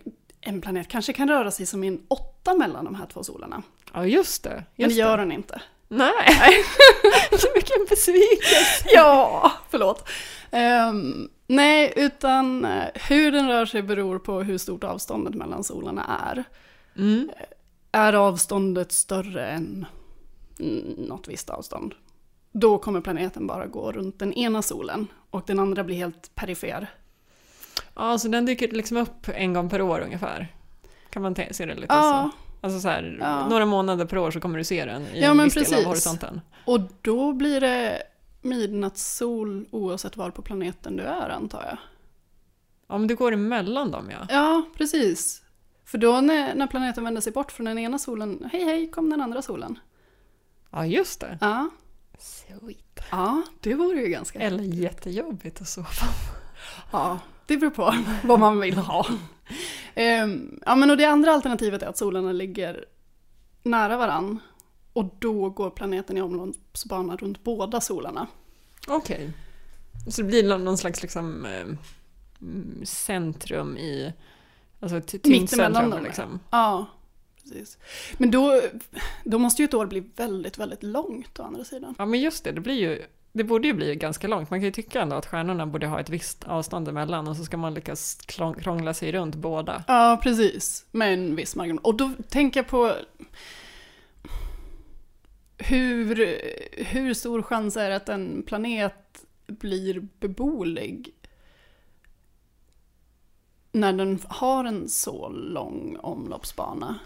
[0.47, 3.63] en planet kanske kan röra sig som i en åtta mellan de här två solarna.
[3.93, 4.65] Ja, just det.
[4.77, 5.63] Men Just det gör den inte.
[5.89, 6.65] Nej.
[7.55, 8.85] Vilken besvikelse.
[8.95, 10.09] Ja, förlåt.
[10.51, 16.21] Ehm, nej, utan eh, hur den rör sig beror på hur stort avståndet mellan solarna
[16.31, 16.45] är.
[16.97, 17.31] Mm.
[17.93, 19.87] Är avståndet större än
[20.97, 21.95] något visst avstånd,
[22.53, 26.91] då kommer planeten bara gå runt den ena solen och den andra blir helt perifer.
[27.95, 30.53] Ja, så den dyker liksom upp en gång per år ungefär.
[31.11, 32.67] Kan man se det lite Ja, så?
[32.67, 33.49] Alltså så här, Ja.
[33.49, 35.85] några månader per år så kommer du se den i Ja, en viss del av
[35.85, 36.41] horisonten.
[36.65, 38.03] och då blir det
[38.43, 41.79] midnattssol oavsett var på planeten du är antar jag.
[42.89, 44.27] Ja, men du går emellan dem ja.
[44.29, 45.43] Ja, precis.
[45.85, 49.11] För då när, när planeten vänder sig bort från den ena solen, hej hej, kom
[49.11, 49.79] den andra solen.
[50.71, 51.39] Ja, just det.
[51.41, 51.69] Ja,
[52.19, 53.01] Sweet.
[53.11, 54.39] ja det vore ju ganska...
[54.39, 55.87] Eller jättejobbigt att sova.
[56.91, 59.07] Ja, det beror på vad man vill ha.
[59.95, 62.85] Ehm, ja, men och det andra alternativet är att solarna ligger
[63.63, 64.39] nära varann.
[64.93, 68.27] Och då går planeten i omloppsbana runt båda solarna.
[68.89, 69.33] Okej.
[70.09, 71.67] Så det blir någon slags liksom, eh,
[72.41, 74.13] mm, centrum i...
[74.81, 76.41] Alltså tyngdcentrum dem, liksom.
[76.51, 76.87] Ja,
[77.43, 77.79] precis.
[78.19, 78.61] Men då,
[79.25, 81.95] då måste ju ett år bli väldigt, väldigt långt å andra sidan.
[81.99, 82.53] Ja, men just det.
[82.53, 83.05] Det blir ju...
[83.37, 84.51] Det borde ju bli ganska långt.
[84.51, 87.45] Man kan ju tycka ändå att stjärnorna borde ha ett visst avstånd emellan och så
[87.45, 89.85] ska man lyckas krångla sig runt båda.
[89.89, 90.87] Ja, precis.
[90.91, 91.85] Med en viss marginal.
[91.85, 92.93] Och då tänker jag på
[95.59, 96.39] hur,
[96.73, 101.15] hur stor chans är det att en planet blir beboelig
[103.73, 106.99] när den har en så lång omloppsbana?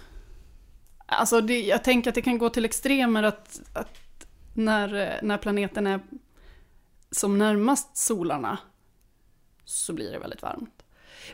[1.07, 4.10] Alltså det, jag tänker att det kan gå till extremer att, att
[4.55, 6.01] när, när planeten är
[7.11, 8.59] som närmast solarna
[9.65, 10.83] så blir det väldigt varmt.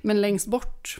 [0.02, 0.98] Men längst bort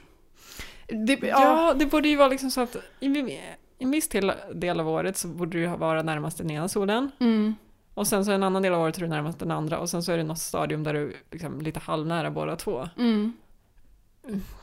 [0.87, 3.41] Det, ja, Ja, det borde ju vara liksom så att i,
[3.79, 7.11] en viss del, del av året så borde du vara närmast den ena solen.
[7.21, 7.55] mm,
[7.95, 9.79] Och sen så en annan del av året är du närmast den andra.
[9.79, 12.89] Och sen så är det något stadium där du liksom lite halvnära båda två.
[12.99, 13.33] mm.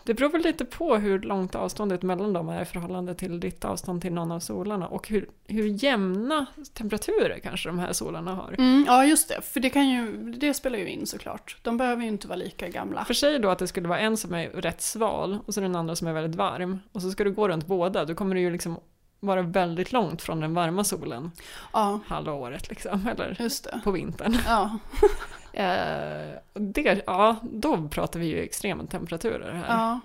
[0.04, 3.66] Det beror väl lite på hur långt avståndet mellan dem är i förhållande till ditt
[3.66, 4.88] avstånd till någon av solarna.
[4.88, 8.56] Och hur, hur jämna temperaturer kanske de här solarna har.
[8.58, 9.42] Mm, ja, just det.
[9.42, 11.58] För det, kan ju, det spelar ju in såklart.
[11.62, 13.06] De behöver ju inte vara lika gamla.
[13.06, 15.76] För sig då att det skulle vara en som är rätt sval och så den
[15.76, 16.80] andra som är väldigt varm.
[16.92, 18.06] Och så ska du gå runt båda.
[18.06, 18.80] Då kommer du ju liksom
[19.20, 21.32] vara väldigt långt från den varma solen
[21.74, 23.08] Ja, halva året liksom.
[23.08, 24.38] Eller på vintern.
[24.48, 24.78] Ja,
[25.54, 29.78] Eh, det, ja, då pratar vi ju extrema temperaturer här.
[29.78, 30.00] ja.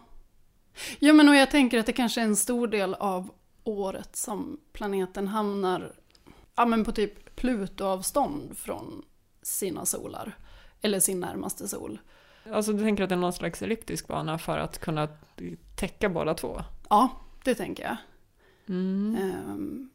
[0.99, 3.31] ja, men och jag tänker att det kanske är en stor del av
[3.65, 5.93] året som planeten hamnar
[6.57, 9.03] ja, men på typ Pluto-avstånd från
[9.43, 10.37] sina solar.
[10.81, 11.99] Eller sin närmaste sol.
[12.53, 15.09] Alltså du tänker att det är någon slags elliptisk bana för att kunna
[15.77, 16.61] täcka båda två?
[16.91, 17.09] Ja,
[17.45, 17.97] det tänker jag.
[18.69, 19.17] Mm.
[19.17, 19.91] Ehm,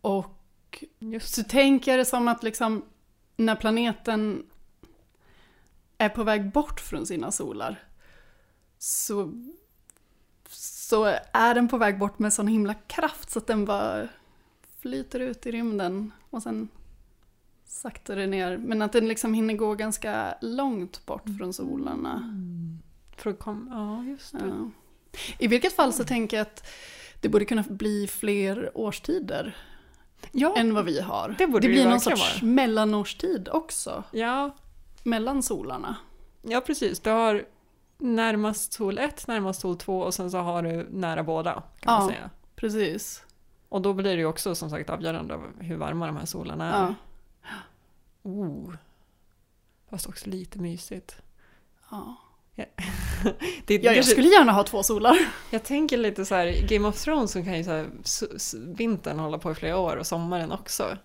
[0.00, 2.84] och Just så tänker jag det som att liksom
[3.36, 4.46] när planeten
[6.02, 7.82] är på väg bort från sina solar
[8.78, 9.32] så,
[10.48, 14.08] så är den på väg bort med sån himla kraft så att den bara
[14.80, 16.68] flyter ut i rymden och sen
[17.66, 18.56] saktar det ner.
[18.56, 22.34] Men att den liksom hinner gå ganska långt bort från solarna.
[23.16, 24.46] för att komma, ja just det.
[24.46, 24.70] Ja.
[25.38, 26.66] I vilket fall så tänker jag att
[27.20, 29.56] det borde kunna bli fler årstider
[30.32, 31.34] Ja, än vad vi har.
[31.38, 32.52] Det borde det blir ju någon sorts vara.
[32.52, 34.56] mellanårstid också, ja,
[35.02, 35.96] mellan solarna.
[36.42, 37.00] ja precis.
[37.00, 37.44] Du har
[37.98, 42.02] närmast sol 1, närmast sol 2 och sen så har du nära båda kan man
[42.02, 42.08] Ja.
[42.08, 42.30] säga.
[42.56, 43.22] Precis.
[43.68, 46.74] Och då blir det ju också som sagt avgörande av hur varma de här solarna
[46.74, 46.80] är.
[46.82, 46.94] Ja.
[48.22, 48.74] Oh.
[49.90, 51.16] Fast också lite mysigt.
[51.90, 52.16] Ja.
[52.54, 52.64] Ja,
[53.92, 55.18] jag skulle gärna ha två solar.
[55.50, 57.90] Jag tänker lite så här, Game of Thrones så kan ju så här,
[58.74, 60.96] vintern hålla på i flera år och sommaren också.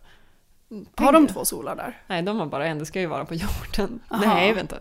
[0.95, 2.01] Har de två solar där?
[2.07, 3.99] Nej, de har bara en, det ska ju vara på jorden.
[4.09, 4.23] Aha.
[4.25, 4.77] Nej, vänta.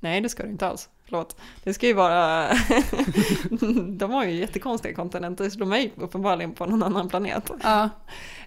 [0.00, 0.88] Nej, det ska det inte alls.
[1.04, 1.36] Förlåt.
[1.64, 2.48] Det ska ju vara...
[3.98, 7.50] de har ju jättekonstiga kontinenter, så de är ju uppenbarligen på någon annan planet.
[7.62, 7.88] Ja.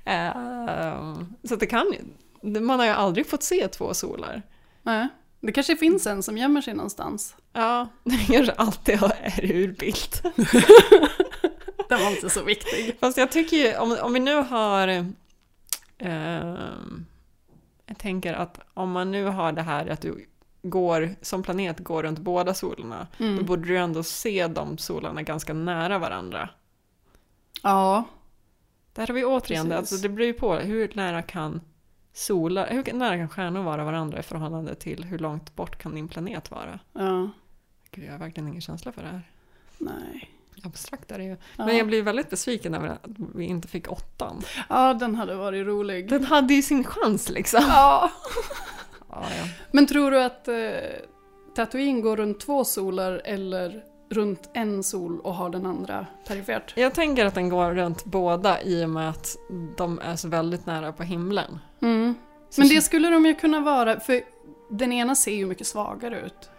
[0.06, 2.60] Eh, så det kan ju...
[2.60, 4.42] Man har ju aldrig fått se två solar.
[4.84, 5.08] Nej.
[5.40, 7.36] Det kanske finns en som gömmer sig någonstans.
[7.54, 10.22] Ja, det kanske alltid är ur bild.
[11.90, 12.98] Den var inte så viktig.
[13.00, 15.14] Fast jag tycker ju, om, om vi nu har...
[16.04, 17.06] ehm,
[17.86, 20.26] jag tänker att om man nu har det här att du
[20.62, 23.46] går, som planet går runt båda solarna, då Mm.
[23.46, 26.50] borde du ändå se de solarna ganska nära varandra.
[27.64, 28.04] Ja.
[28.94, 31.62] Där har vi återigen det, alltså det beror ju på hur nära kan
[32.14, 36.08] solar, hur nära kan stjärnor vara varandra i förhållande till hur långt bort kan din
[36.08, 36.80] planet vara?
[36.94, 37.30] Ja.
[37.92, 39.22] Gud, jag har verkligen ingen känsla för det här.
[39.78, 40.30] Nej.
[40.66, 41.38] Abstrakt är det ju.
[41.58, 41.66] Ja.
[41.66, 43.06] Men jag blir väldigt besviken över att
[43.36, 44.42] vi inte fick åttan.
[44.70, 46.10] Ja, den hade varit rolig.
[46.10, 47.64] Den hade ju sin chans liksom.
[47.68, 48.12] Ja.
[49.10, 49.50] Ja, ja.
[49.72, 50.56] Men tror du att eh,
[51.56, 56.74] Tatooine går runt två solar eller runt en sol och har den andra perifert?
[56.76, 59.38] Jag tänker att den går runt båda i och med att
[59.78, 61.60] de är så väldigt nära på himlen.
[61.82, 62.16] Mm.
[62.58, 64.22] Men det skulle de ju kunna vara, för
[64.70, 66.50] den ena ser ju mycket svagare ut.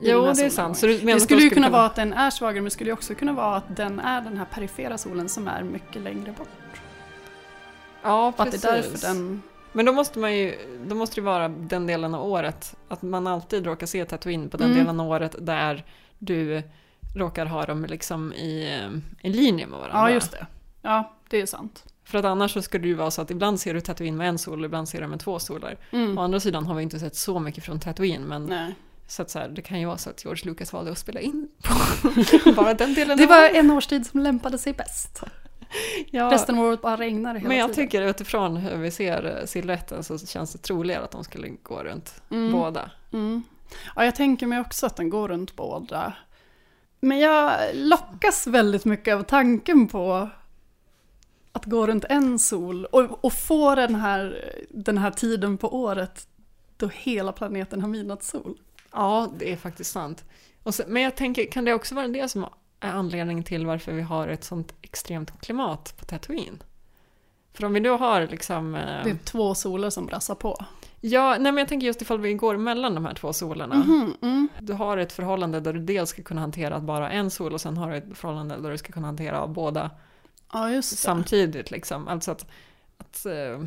[0.00, 0.50] Jo, det är solen.
[0.50, 0.78] sant.
[0.78, 2.90] Så du menar Det skulle ju kunna vara att den är svagare, men det skulle
[2.90, 6.32] ju också kunna vara att den är den här perifera solen som är mycket längre
[6.38, 6.48] bort.
[8.02, 8.62] Ja, Och att precis.
[8.62, 9.42] det är därför den...
[9.72, 10.54] Men då måste man ju,
[10.86, 14.56] då måste det vara den delen av året, att man alltid råkar se Tatooine på
[14.56, 14.78] den Mm.
[14.78, 15.84] delen av året där
[16.18, 16.62] du
[17.16, 18.80] råkar ha dem liksom i,
[19.22, 20.10] i linje med varandra.
[20.10, 20.46] Ja, just det.
[20.82, 21.84] Ja, det är sant.
[22.04, 24.28] För att annars så skulle det ju vara så att ibland ser du Tatooine med
[24.28, 25.76] en sol och ibland ser du med två solar.
[25.90, 26.18] Mm.
[26.18, 28.74] Å andra sidan har vi inte sett så mycket från Tatooine, men Nej.
[29.06, 31.20] Så att så här, det kan ju vara så att George Lucas valde att spela
[31.20, 31.48] in
[32.44, 35.22] på bara den delen Det var en årstid som lämpade sig bäst.
[36.10, 37.86] ja, Resten av året bara regnar hela Men jag tiden.
[37.88, 41.82] tycker utifrån hur vi ser eh, silhuetten så känns det troligare att de skulle gå
[41.82, 42.52] runt Mm.
[42.52, 42.90] båda.
[43.12, 43.42] Mm.
[43.96, 46.12] Ja, jag tänker mig också att den går runt båda.
[47.00, 50.28] Men jag lockas väldigt mycket av tanken på
[51.52, 56.26] att gå runt en sol och, och få den här, den här tiden på året
[56.76, 58.58] då hela planeten har midnattssol.
[58.94, 60.24] Ja, det är faktiskt sant.
[60.66, 62.44] Så, men jag tänker, kan det också vara det som
[62.80, 66.62] är anledningen till varför vi har ett sånt extremt klimat på Tatooine?
[67.52, 68.74] För om vi då har liksom...
[68.74, 70.64] eh, Det är två solar som brassar på.
[71.00, 73.74] Ja, nej men jag tänker just ifall vi går mellan de här två solarna.
[73.74, 74.48] Mhm, mm.
[74.60, 77.76] Du har ett förhållande där du dels ska kunna hantera bara en sol och sen
[77.76, 79.90] har du ett förhållande där du ska kunna hantera båda
[80.52, 81.70] Ja, samtidigt.
[81.70, 82.08] Liksom.
[82.08, 82.46] Alltså att,
[82.98, 83.62] att eh,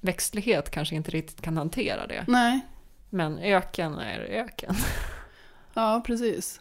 [0.00, 2.24] växtlighet kanske inte riktigt kan hantera det.
[2.28, 2.60] Nej,
[3.14, 4.74] Men öken är öken.
[5.74, 6.60] ja precis.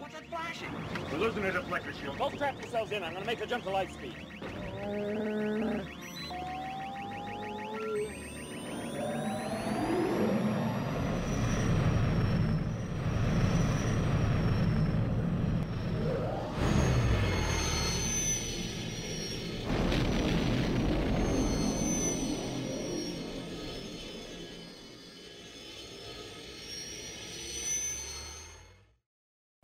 [0.00, 0.68] What's that flashing?
[1.12, 2.18] We're losing a deflector shield.
[2.18, 3.02] Both strap yourselves in.
[3.02, 4.14] I'm gonna make a jump to light speed.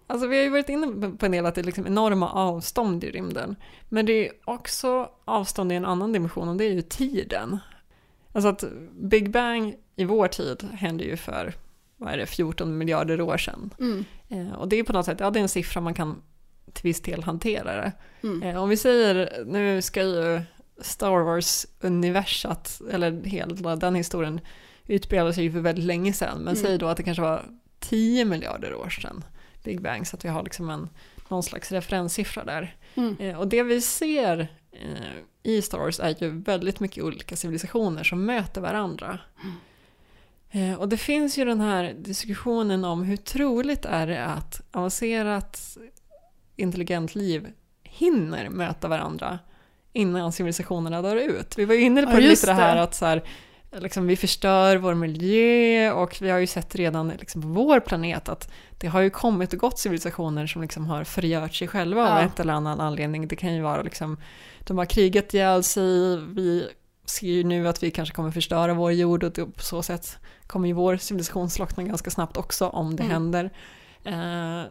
[0.06, 3.04] Alltså vi har ju varit inne på en del att det är liksom enorma avstånd
[3.04, 3.56] i rymden.
[3.88, 7.58] Men det är också avstånd i en annan dimension och det är ju tiden.
[8.32, 8.64] Alltså att
[9.00, 11.54] Big Bang i vår tid hände ju för,
[11.96, 13.70] vad är det, 14 miljarder år sedan.
[13.78, 14.04] Mm.
[14.28, 16.22] Eh, och det är på något sätt, ja det är en siffra man kan
[16.72, 17.92] till viss del hantera det.
[18.22, 18.42] Mm.
[18.42, 20.40] Eh, om vi säger, nu ska ju
[20.80, 21.10] Star
[21.80, 24.40] Wars-universat, eller hela den historien,
[24.86, 26.38] utspelade sig ju för väldigt länge sedan.
[26.38, 26.56] Men Mm.
[26.66, 27.44] säg då att det kanske var
[27.80, 29.24] 10 miljarder år sedan,
[29.66, 30.88] Big Bang, så att vi har liksom en,
[31.28, 32.76] någon slags referenssiffra där.
[32.94, 33.16] Mm.
[33.18, 35.12] Eh, och det vi ser eh,
[35.42, 39.18] i Star Wars är ju väldigt mycket olika civilisationer som möter varandra.
[40.50, 45.78] Eh, och det finns ju den här diskussionen om hur troligt är det att avancerat
[46.56, 47.48] intelligent liv
[47.82, 49.38] hinner möta varandra
[49.92, 51.58] innan civilisationerna dör ut.
[51.58, 53.22] Vi var ju inne på Ja, lite det här att så här,
[53.80, 58.28] liksom, vi förstör vår miljö och vi har ju sett redan liksom, på vår planet
[58.28, 62.18] att det har ju kommit och gått civilisationer som liksom har förgört sig själva av
[62.18, 62.26] Ja.
[62.26, 63.28] ett eller annan anledning.
[63.28, 64.20] Det kan ju vara liksom,
[64.66, 66.68] de har krigat ihjäl sig, vi
[67.04, 70.16] ser ju nu att vi kanske kommer förstöra vår jord och på så sätt
[70.46, 73.12] kommer ju vår civilisation slockna ganska snabbt också om det Mm.
[73.12, 73.50] händer.
[74.04, 74.62] Eh,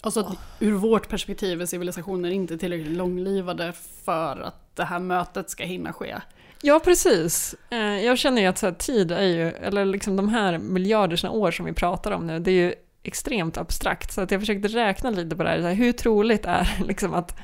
[0.00, 3.72] Alltså att ur vårt perspektiv är civilisationer inte tillräckligt långlivade
[4.04, 6.16] för att det här mötet ska hinna ske.
[6.62, 7.54] Ja, precis.
[7.70, 11.30] Eh, Jag känner ju att så här, tid är ju, eller liksom de här miljarderna
[11.30, 14.12] år som vi pratar om nu, det är ju extremt abstrakt.
[14.12, 17.14] Så att jag försökte räkna lite på det här, så här hur troligt är liksom
[17.14, 17.36] att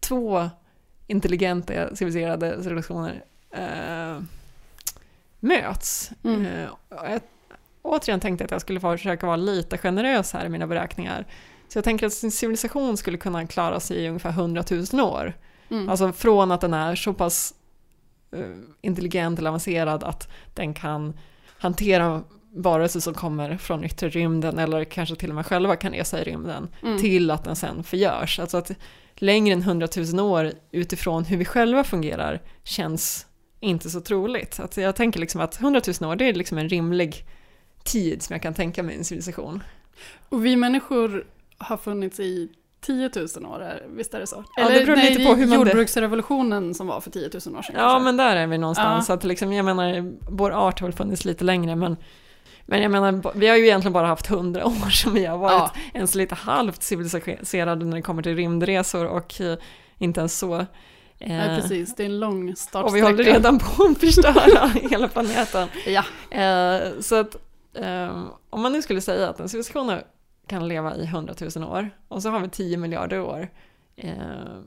[0.00, 0.50] två
[1.06, 4.22] intelligenta civiliserade civilisationer eh,
[5.40, 6.10] möts?
[6.24, 6.46] Mm.
[6.46, 7.20] Eh, jag,
[7.82, 11.26] återigen tänkte jag att jag skulle försöka vara lite generös här i mina beräkningar.
[11.68, 15.32] Så jag tänker att en civilisation skulle kunna klara sig i ungefär 100 000 år.
[15.70, 15.88] Mm.
[15.88, 17.54] Alltså från att den är så pass
[18.80, 21.18] intelligent eller avancerad att den kan
[21.58, 22.22] hantera
[22.54, 26.24] varelser som kommer från yttre rymden eller kanske till och med själva kan resa i
[26.24, 26.98] rymden Mm.
[26.98, 28.38] till att den sen förgörs.
[28.38, 28.70] Alltså att
[29.16, 33.26] längre än 100 000 år utifrån hur vi själva fungerar känns
[33.60, 34.60] inte så troligt.
[34.60, 37.24] Att jag tänker liksom att 100 000 år det är liksom en rimlig
[37.84, 39.62] tid som jag kan tänka mig i en civilisation.
[40.28, 41.26] Och vi människor
[41.58, 42.48] har funnits i
[42.82, 43.10] 10
[43.40, 44.44] 000 år, är- visst är det så?
[44.56, 47.40] Ja, det beror nej, lite på hur man- jordbruksrevolutionen som var för 10 000 år
[47.40, 47.74] sedan.
[47.78, 48.00] Ja, kanske.
[48.04, 49.08] men där är vi någonstans.
[49.08, 49.14] Ja.
[49.14, 51.96] Att liksom, jag menar, vår art har väl funnits lite längre, men,
[52.66, 55.52] men jag menar, vi har ju egentligen bara haft hundra år som vi har varit
[55.74, 55.80] Ja.
[55.94, 59.58] ens lite halvt civiliserade när det kommer till rymdresor och eh,
[59.98, 60.54] inte ens så.
[60.54, 61.94] Eh, Nej, precis.
[61.96, 62.86] Det är en lång startsträcka.
[62.86, 65.68] och vi håller redan på att förstöra hela planeten.
[65.86, 66.04] Ja.
[66.38, 67.36] Eh, så att
[67.74, 69.98] eh, om man nu skulle säga att en civilisation
[70.52, 73.48] kan leva i 100 000 år och så har vi 10 miljarder år.
[73.96, 74.60] Eh,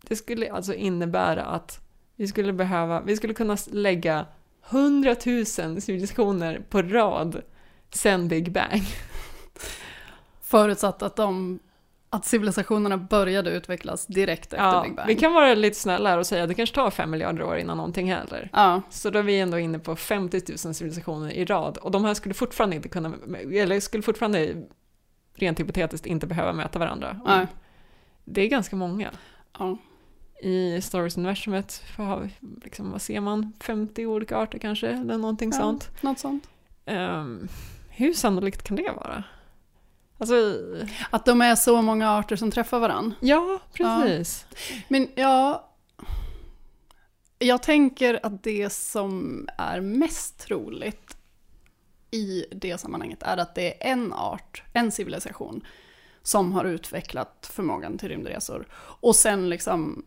[0.00, 1.80] det skulle alltså innebära att
[2.16, 4.26] vi skulle behöva, vi skulle kunna lägga
[4.70, 7.42] 100 000 civilisationer på rad
[7.90, 8.82] sen Big Bang.
[10.40, 11.58] Förutsatt att, de,
[12.16, 15.06] att civilisationerna började utvecklas direkt efter Ja, Big Bang.
[15.08, 17.76] vi kan vara lite snällare och säga att det kanske tar 5 miljarder år innan
[17.76, 18.50] någonting händer.
[18.52, 21.78] Ja, Så då är vi ändå inne på 50 000 civilisationer i rad.
[21.78, 23.12] Och de här skulle fortfarande inte kunna,
[23.52, 24.62] eller skulle fortfarande
[25.34, 27.20] rent hypotetiskt inte behöva möta varandra.
[27.26, 27.46] Nej.
[28.24, 29.10] Det är ganska många.
[29.58, 29.76] Ja.
[30.42, 31.82] I Star Wars-universumet,
[32.64, 35.58] liksom, vad ser man, 50 olika arter kanske, eller någonting Ja.
[35.60, 35.90] sånt.
[36.02, 36.48] Något sånt.
[36.86, 37.48] Ehm,
[37.90, 39.24] hur sannolikt kan det vara?
[40.18, 40.34] Alltså,
[41.10, 43.14] Att de är så många arter som träffar varann.
[43.20, 44.46] ja, precis.
[44.88, 45.70] Men ja,
[47.38, 51.16] jag tänker att det som är mest troligt
[52.10, 55.66] i det sammanhanget är att det är en art, en civilisation,
[56.22, 58.66] som har utvecklat förmågan till rymdresor.
[58.74, 60.04] Och sen liksom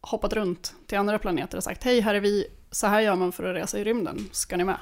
[0.00, 3.32] hoppat runt till andra planeter och sagt hej, här är vi, så här gör man
[3.32, 4.78] för att resa i rymden, ska ni med?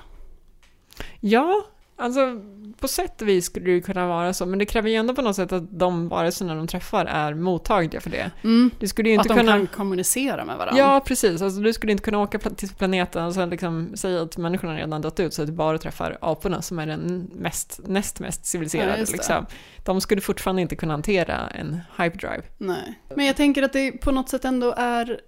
[1.20, 1.66] Ja,
[1.98, 2.40] alltså
[2.80, 5.14] på sätt och vis skulle det ju kunna vara så, men det kräver ju ändå
[5.14, 8.30] på något sätt att de varelserna de träffar är mottagliga för det.
[8.44, 8.70] Mm.
[8.80, 9.52] Du skulle ju Att inte de kunna...
[9.52, 10.78] kan kommunicera med varandra.
[10.82, 11.42] Ja, precis.
[11.42, 15.00] Alltså, du skulle inte kunna åka till planeten och sen liksom säga att människorna redan
[15.02, 18.44] dött ut så att du bara träffar aporna som är den mest, näst mest Ja,
[18.44, 18.92] civiliserade.
[19.04, 19.12] det.
[19.12, 19.46] liksom.
[19.84, 22.42] De skulle fortfarande inte kunna hantera en hyperdrive.
[22.58, 23.00] Nej.
[23.16, 25.20] Men jag tänker att det på något sätt ändå är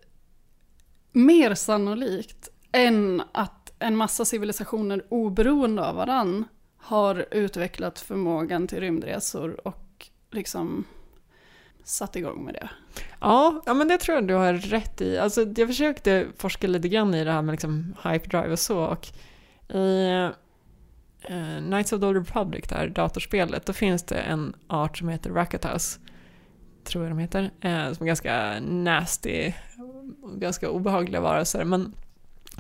[1.13, 6.45] mer sannolikt än att en massa civilisationer oberoende av varann
[6.81, 10.85] har utvecklat förmågan till rymdresor och liksom
[11.85, 12.69] satt igång med det.
[13.21, 15.19] Ja, ja, men det tror jag du har rätt i.
[15.19, 18.85] Alltså, jag försökte forska lite grann i det här med liksom hyperdrive och så.
[18.85, 19.09] Och
[19.75, 20.11] I
[21.31, 25.31] uh, Knights of the Old Republic, här datorspelet, då finns det en art som heter
[25.31, 26.01] Rackethouse,
[26.85, 29.53] tror jag de heter, uh, som är ganska nasty,
[30.35, 31.65] ganska obehagliga varelser.
[31.65, 31.95] Men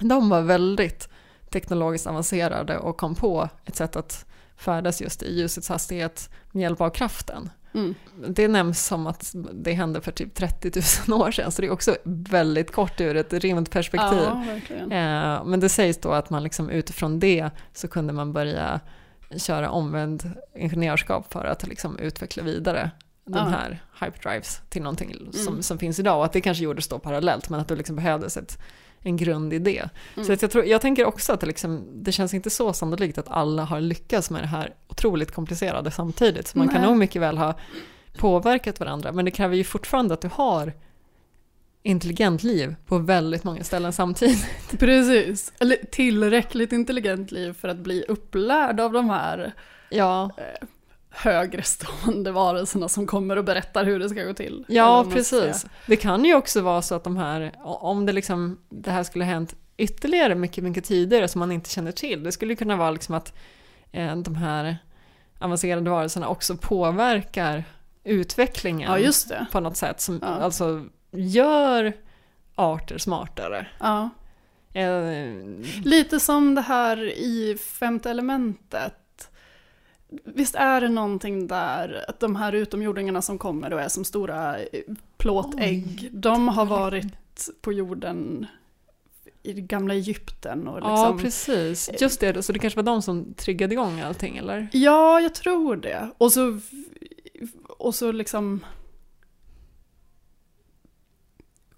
[0.01, 1.09] de var väldigt
[1.51, 4.27] teknologiskt avancerade och kom på ett sätt att
[4.57, 7.51] färdas just i ljusets hastighet med hjälp av kraften.
[7.75, 7.95] Mm.
[8.29, 10.73] Det nämns som att det hände för typ 30
[11.09, 14.19] 000 år sedan, så det är också väldigt kort ur ett rymdperspektiv.
[14.69, 14.75] Ja.
[14.79, 18.81] Eh, men det sägs då att man liksom utifrån det så kunde man börja
[19.37, 22.91] köra omvänd ingenjörskap för att liksom utveckla vidare
[23.25, 23.45] de Ja.
[23.45, 25.63] här hyperdrives till någonting som, Mm.
[25.63, 26.19] som finns idag.
[26.19, 28.59] Och att det kanske gjordes då parallellt, men att det liksom behövdes ett,
[29.03, 29.89] en grundidé.
[30.15, 30.27] Mm.
[30.27, 33.19] Så att jag, tror, jag tänker också att det, liksom, det känns inte så sannolikt
[33.19, 36.49] att alla har lyckats med det här otroligt komplicerade samtidigt.
[36.49, 36.91] Så man kan Nej.
[36.91, 37.55] nog mycket väl ha
[38.19, 40.73] påverkat varandra, men det kräver ju fortfarande att du har
[41.83, 44.49] intelligent liv på väldigt många ställen samtidigt.
[44.79, 45.53] Precis.
[45.59, 49.53] Eller tillräckligt intelligent liv för att bli upplärd av de här
[49.91, 50.31] Ja,
[51.11, 54.65] högre stående varelserna som kommer och berättar hur det ska gå till.
[54.69, 55.67] Ja precis.
[55.87, 59.25] Det kan ju också vara så att de här, om det, liksom, det här skulle
[59.25, 62.23] hänt ytterligare mycket, mycket tidigare som man inte känner till.
[62.23, 63.35] Det skulle kunna vara liksom att
[63.93, 64.77] eh, de här
[65.39, 67.65] avancerade varelserna också påverkar
[68.05, 69.13] utvecklingen Ja,
[69.53, 70.29] på något sätt som Ja.
[70.29, 71.93] alltså gör
[72.55, 73.67] arter smartare.
[73.81, 74.11] Ja.
[74.73, 75.35] Eh,
[75.85, 78.95] Lite som det här i femte elementet.
[80.25, 84.59] Visst är det någonting där, att de här utomjordingarna som kommer och är som stora
[84.59, 84.67] eh,
[85.17, 87.07] plåtägg, de har varit
[87.61, 88.47] på jorden
[89.43, 90.93] i det gamla Egypten och liksom...
[90.93, 91.91] Ja, precis.
[92.01, 94.69] Just det, så det kanske var de som triggade igång allting, eller?
[94.73, 96.11] Ja, jag tror det.
[96.19, 96.61] Och så,
[97.79, 98.61] och så liksom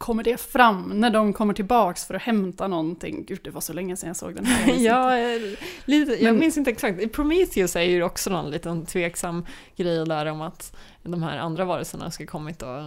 [0.02, 3.24] kommer det fram när de kommer tillbaks för att hämta någonting.
[3.28, 4.74] Gud, det var så länge sedan jag såg den här.
[4.78, 5.40] Ja, eh,
[5.84, 7.12] lite, jag Men- minns inte exakt.
[7.12, 9.46] Prometheus är ju också någon liten tveksam
[9.76, 12.78] grej där om att de här andra varelserna ska kommit och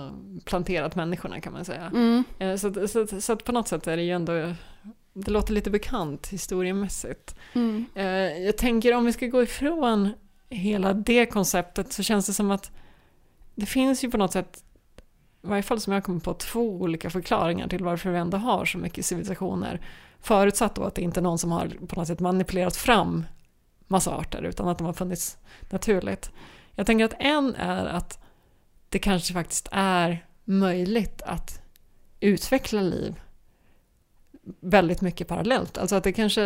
[0.45, 1.91] planterat människorna kan man säga.
[1.93, 2.24] Mm.
[2.39, 4.53] Eh, Så, att- så, att- så att på något sätt är det ju ändå,
[5.13, 7.36] det låter lite bekant historiemässigt.
[7.53, 7.86] Mm.
[7.95, 8.05] Eh,
[8.45, 10.09] Jag tänker om vi ska gå ifrån
[10.49, 12.72] hela det konceptet så känns det som att
[13.55, 14.63] det finns ju på något sätt,
[15.46, 18.66] i varje fall som jag kommer på, två olika förklaringar till varför vi ändå har
[18.66, 19.82] så mycket civilisationer.
[20.20, 23.26] Förutsatt då att det inte är någon som har på något sätt manipulerat fram
[23.88, 25.38] massa arter utan att de har funnits
[25.70, 26.32] naturligt.
[26.76, 28.20] Jag tänker att en är att
[28.89, 31.62] det kanske faktiskt är möjligt att
[32.20, 33.20] utveckla liv
[34.60, 35.78] väldigt mycket parallellt.
[35.78, 36.41] Alltså att det kanske,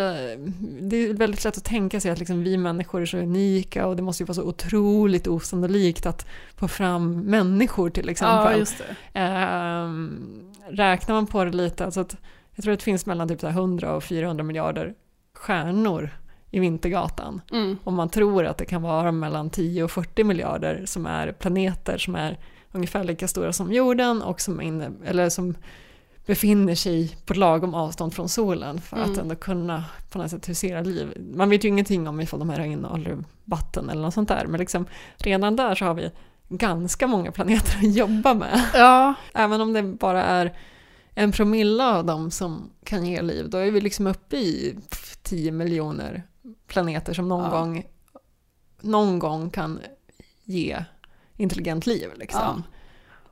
[0.82, 3.96] det är väldigt lätt att tänka sig att liksom vi människor är så unika och
[3.96, 6.26] det måste ju vara så otroligt osannolikt att
[6.56, 8.66] få fram människor till Ja, exempel.
[9.14, 9.20] det.
[9.20, 12.16] Ehm, räknar man på det lite, alltså att
[12.56, 14.94] jag tror att det finns mellan typ så här 100 och 400 miljarder
[15.34, 16.10] stjärnor
[16.52, 17.42] i Vintergatan.
[17.52, 17.78] Mm.
[17.84, 21.98] Och man tror att det kan vara mellan 10 och 40 miljarder som är planeter
[21.98, 22.40] som är
[22.72, 25.56] ungefär lika stora som jorden och som, inne, eller som
[26.30, 29.20] befinner sig på lagom avstånd från solen för att Mm.
[29.20, 31.32] ändå kunna på något sätt husera liv.
[31.36, 34.60] Man vet ju ingenting om ifall de här innehåller vatten eller något sånt där, men
[34.60, 34.86] liksom,
[35.18, 36.12] redan där så har vi
[36.50, 38.62] ganska många planeter att jobba med.
[38.74, 40.54] Ja, Även om det bara är
[41.14, 44.78] en promille av dem som kan ge liv, då är vi liksom uppe i
[45.24, 46.24] 10 miljoner
[46.68, 47.50] planeter som någon, Ja.
[47.60, 47.84] gång,
[48.82, 49.80] någon gång kan
[50.44, 50.84] ge
[51.38, 52.10] intelligent liv.
[52.16, 52.64] Liksom.
[52.68, 52.79] Ja.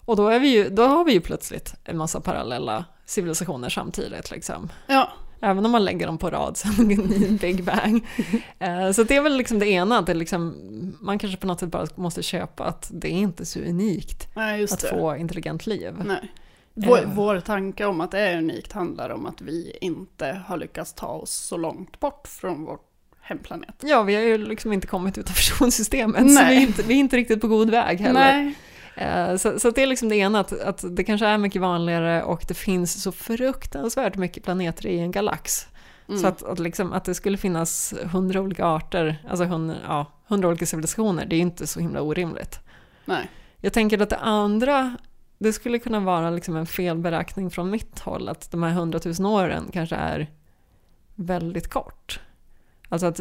[0.07, 4.31] Och då, är vi ju, då har vi ju plötsligt en massa parallella civilisationer samtidigt.
[4.31, 4.69] Liksom.
[4.87, 5.09] ja.
[5.41, 6.57] Även om man lägger dem på rad
[6.89, 6.93] i
[7.25, 8.07] en Big Bang.
[8.59, 10.55] Eh, Så det är väl liksom det ena, att det liksom,
[11.01, 14.63] man kanske på något sätt bara måste köpa att det är inte så unikt Nej,
[14.63, 14.87] att det.
[14.89, 15.93] få intelligent liv.
[16.05, 16.31] Nej.
[16.73, 17.03] Vår, Eh.
[17.15, 21.07] vår tanke om att det är unikt handlar om att vi inte har lyckats ta
[21.07, 22.77] oss så långt bort från vår
[23.21, 23.75] hemplanet.
[23.83, 26.97] Ja, vi har ju liksom inte kommit utanför solsystemet, så vi är, inte, vi är
[26.99, 28.33] inte riktigt på god väg heller.
[28.33, 28.53] Nej.
[28.97, 32.23] Eh, Så, så det är liksom det ena, att, att det kanske är mycket vanligare
[32.23, 35.67] och det finns så fruktansvärt mycket planeter i en galax.
[36.07, 36.19] Mm.
[36.21, 40.47] Så att, att, liksom, att det skulle finnas hundra olika arter, alltså hundra, ja, hundra
[40.47, 42.59] olika civilisationer, det är ju inte så himla orimligt.
[43.05, 43.29] Nej.
[43.61, 44.95] Jag tänker att det andra,
[45.37, 49.69] det skulle kunna vara liksom en felberäkning från mitt håll, att de här hundratusen åren
[49.73, 50.27] kanske är
[51.15, 52.19] väldigt kort.
[52.89, 53.19] Alltså att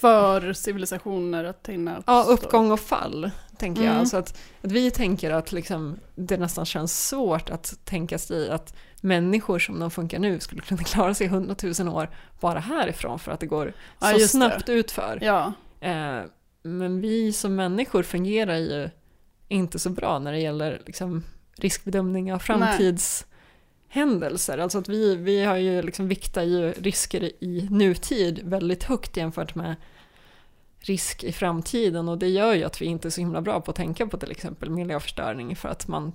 [0.00, 2.32] För civilisationer att hinna Ja, uppstå.
[2.46, 3.90] uppgång och fall, tänker jag.
[3.90, 4.00] Mm.
[4.00, 8.74] Alltså att, att vi tänker att liksom, det nästan känns svårt att tänka sig att
[9.00, 12.10] människor som de funkar nu skulle kunna klara sig hundratusen år
[12.40, 14.28] bara härifrån för att det går Ja, så det.
[14.28, 15.18] snabbt utför.
[15.22, 16.20] Ja, Eh,
[16.62, 18.90] men vi som människor fungerar ju
[19.48, 21.24] inte så bra när det gäller liksom,
[21.56, 22.38] riskbedömning av
[23.88, 24.58] händelser.
[24.58, 29.54] Alltså att vi, vi har ju liksom viktar ju risker i nutid väldigt högt jämfört
[29.54, 29.76] med
[30.80, 33.70] risk i framtiden och det gör ju att vi inte är så himla bra på
[33.70, 36.12] att tänka på till exempel miljöförstöring för att man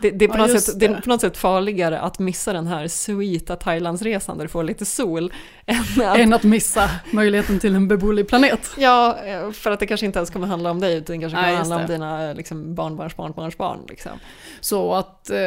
[0.00, 2.52] det, det, är på Ja, något sätt, det är på något sätt farligare att missa
[2.52, 5.32] den här sweeta Thailandsresan där du får lite sol
[5.66, 8.70] än att Än att missa möjligheten till en beboelig planet.
[8.76, 11.36] Ja, eh, för att det kanske inte ens kommer handla om dig, utan det kanske
[11.36, 13.80] kommer just handla om dina liksom, barnbarns barnbarns barn.
[13.88, 14.12] Liksom.
[14.60, 15.38] Så att eh,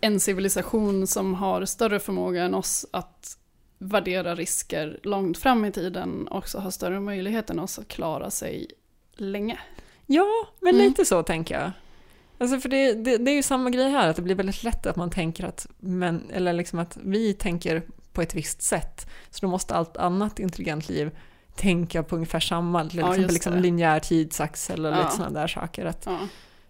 [0.00, 3.36] en civilisation som har större förmåga än oss att
[3.78, 8.66] värdera risker långt fram i tiden också har större möjlighet än oss att klara sig
[9.16, 9.58] länge.
[10.06, 10.26] Ja,
[10.60, 10.86] men Mm.
[10.86, 11.70] lite så tänker jag.
[12.42, 14.86] Alltså för det, det, det är ju samma grej här, att det blir väldigt lätt
[14.86, 17.82] att man tänker att, men, eller liksom att vi tänker
[18.12, 21.10] på ett visst sätt, så då måste allt annat intelligent liv
[21.56, 24.98] tänka på ungefär samma, till exempel liksom linjär tidsax eller Ja.
[24.98, 25.84] lite sådana där saker.
[25.86, 26.18] Att Ja.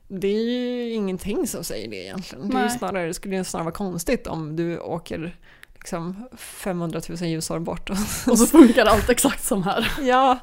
[0.08, 2.50] det är ju ingenting som säger det egentligen.
[2.50, 5.36] Det, är snarare, det skulle ju snarare vara konstigt om du åker
[5.74, 7.96] liksom 500 000 ljusår bort och
[8.26, 9.92] Och så funkar allt exakt som här.
[10.00, 10.38] Ja,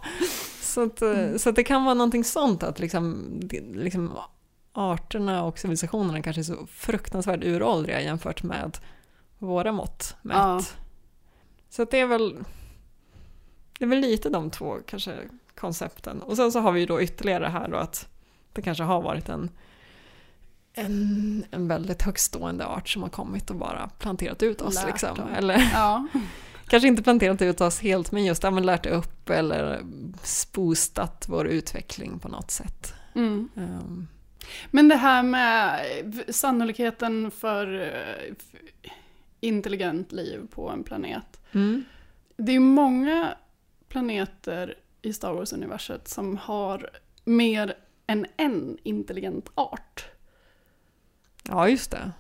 [0.61, 0.99] så att,
[1.41, 3.25] så att det kan vara någonting sånt att liksom,
[3.73, 4.11] liksom
[4.73, 8.77] arterna och civilisationerna kanske är så fruktansvärt uråldriga jämfört med
[9.37, 10.37] våra mått mätt.
[10.37, 10.61] Ja.
[11.69, 12.43] Så det är väl
[13.79, 15.15] det är väl lite de två kanske
[15.55, 16.21] koncepten.
[16.21, 18.07] Och sen så har vi ju då ytterligare här då att
[18.53, 19.49] det kanske har varit en
[20.73, 24.75] en, en väldigt högstående art som har kommit och bara planterat ut oss.
[24.75, 25.17] Lärt Liksom.
[25.17, 25.27] dem.
[25.37, 26.07] Eller Ja.
[26.67, 29.81] kanske inte planterat ut oss helt, men just ja, men lärt upp eller
[30.53, 32.93] boostat vår utveckling på något sätt.
[33.15, 33.49] Mm.
[33.55, 34.07] Ehm,
[34.71, 35.85] Men det här med
[36.29, 38.33] sannolikheten för eh,
[39.39, 41.41] intelligent liv på en planet.
[41.51, 41.83] mm.
[42.37, 43.33] Det är många
[43.87, 46.89] planeter i Star Wars-universet som har
[47.25, 47.77] mer
[48.07, 50.05] än en intelligent art.
[51.43, 52.11] Ja, just det.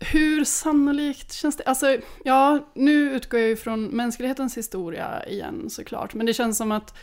[0.00, 1.64] Hur sannolikt känns det?
[1.64, 6.72] Alltså, ja, nu utgår jag ju från mänsklighetens historia igen såklart, men det känns som
[6.72, 6.94] att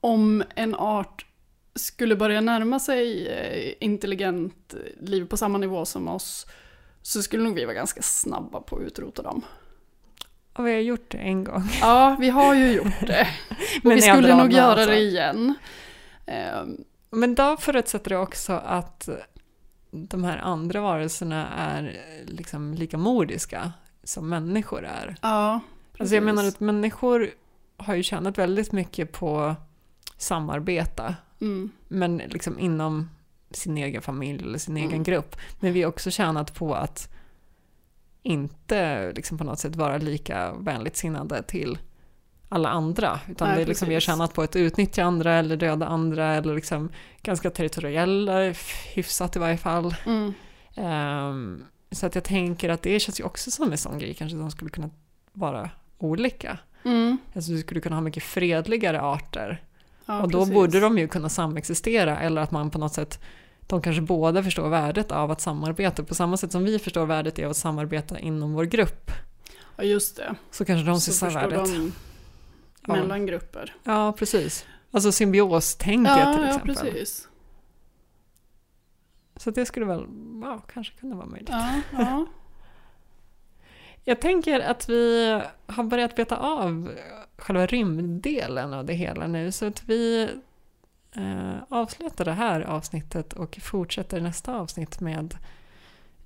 [0.00, 1.26] om en art
[1.74, 6.46] skulle börja närma sig eh, intelligent liv på samma nivå som oss
[7.02, 9.42] så skulle nog vi vara ganska snabba på att utrota dem.
[10.52, 11.68] Och vi har gjort det en gång.
[11.80, 13.20] Ja, vi har ju gjort det.
[13.78, 14.86] Och Men vi skulle nog göra alltså.
[14.90, 15.54] det igen.
[16.26, 16.76] Ehm,
[17.10, 19.08] Men då förutsätter det också att
[19.90, 23.72] de här andra varelserna är liksom lika mordiska
[24.04, 25.16] som människor är.
[25.22, 25.60] ja,
[25.98, 26.54] Alltså jag menar precis.
[26.54, 27.30] att människor
[27.76, 29.56] har ju tjänat väldigt mycket på
[30.20, 33.10] samarbeta, Mm, men liksom inom
[33.50, 35.02] sin egen familj eller sin egen Mm.
[35.02, 35.36] grupp.
[35.60, 37.08] Men vi har också tjänat på att
[38.22, 41.78] inte liksom på något sätt vara lika vänligt sinnade till
[42.48, 43.20] alla andra.
[43.30, 46.34] Utan Nej, det är liksom, vi har tjänat på att utnyttja andra eller döda andra
[46.34, 46.88] eller liksom
[47.22, 48.54] ganska territoriella,
[48.94, 49.94] hyfsat i varje fall.
[50.06, 50.32] mm,
[50.76, 54.38] Ehm, så att jag tänker att det känns ju också som en sån grej kanske
[54.38, 54.90] som skulle kunna
[55.32, 56.58] vara olika.
[56.84, 57.18] mm.
[57.34, 59.62] Alltså du skulle kunna ha mycket fredligare arter.
[60.10, 60.54] Ja, och då precis.
[60.54, 63.20] borde de ju kunna samexistera eller att man på något sätt
[63.66, 67.38] de kanske båda förstår värdet av att samarbeta på samma sätt som vi förstår värdet
[67.38, 69.10] i att samarbeta inom vår grupp.
[69.76, 70.34] Ja, just det.
[70.50, 71.64] Så kanske de ser värdet.
[71.64, 71.92] de
[72.86, 72.94] Ja.
[72.96, 73.74] mellan grupper.
[73.84, 74.66] Ja, precis.
[74.90, 76.74] Alltså symbiostänket Ja, till ja, exempel.
[76.76, 77.28] precis.
[79.36, 80.06] Så det skulle väl
[80.42, 81.48] ja, kanske kunna vara möjligt.
[81.48, 82.26] Ja, ja.
[84.04, 86.90] Jag tänker att vi har börjat beta av
[87.40, 89.52] själva rymddelen av det hela nu.
[89.52, 90.28] Så att vi
[91.16, 95.36] eh, avslutar det här avsnittet och fortsätter nästa avsnitt med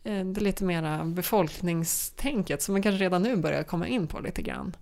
[0.04, 4.42] eh, det lite mera befolkningstänket som man kanske redan nu börjar komma in på lite
[4.42, 4.76] grann.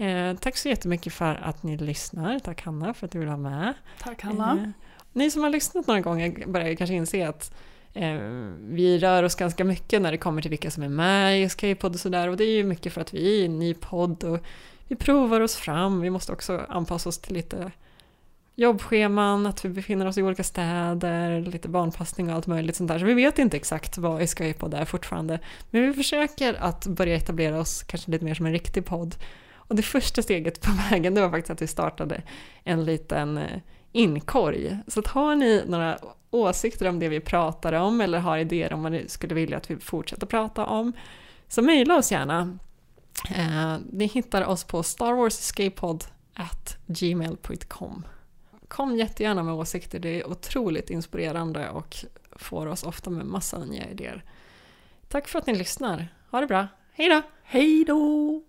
[0.00, 2.38] Eh, tack så jättemycket för att ni lyssnar.
[2.38, 3.74] Tack Hanna för att du vill vara med.
[3.98, 4.52] Tack Hanna.
[4.52, 4.68] Eh,
[5.12, 7.54] ni som har lyssnat några gånger börjar kanske inse att
[7.94, 8.14] eh,
[8.58, 11.94] vi rör oss ganska mycket när det kommer till vilka som är med i Escape-podd
[11.94, 12.28] och sådär.
[12.28, 14.40] Och det är ju mycket för att vi är en ny podd och
[14.90, 16.00] vi provar oss fram.
[16.00, 17.72] Vi måste också anpassa oss till lite
[18.54, 22.98] jobbscheman, att vi befinner oss i olika städer, lite barnpassning och allt möjligt sånt där.
[22.98, 25.38] Så vi vet inte exakt vad Escape-podd är fortfarande.
[25.70, 29.14] Men vi försöker att börja etablera oss kanske lite mer som en riktig podd.
[29.54, 32.22] Och det första steget på vägen det var faktiskt att vi startade
[32.64, 33.58] en liten eh,
[33.92, 34.78] inkorg.
[34.86, 35.98] Så att har ni några
[36.30, 39.70] åsikter om det vi pratar om eller har idéer om vad ni skulle vilja att
[39.70, 40.92] vi fortsätter prata om
[41.48, 42.58] så mejla oss gärna.
[43.30, 46.04] Eh, ni hittar oss på starwarsescapepod
[46.34, 48.06] at gmail.com.
[48.68, 51.96] Kom jättegärna med åsikter, det är otroligt inspirerande och
[52.32, 54.24] får oss ofta med massa nya idéer.
[55.08, 56.08] Tack för att ni lyssnar.
[56.30, 56.68] Ha det bra.
[56.92, 57.22] Hej då!
[57.42, 58.42] Hej då!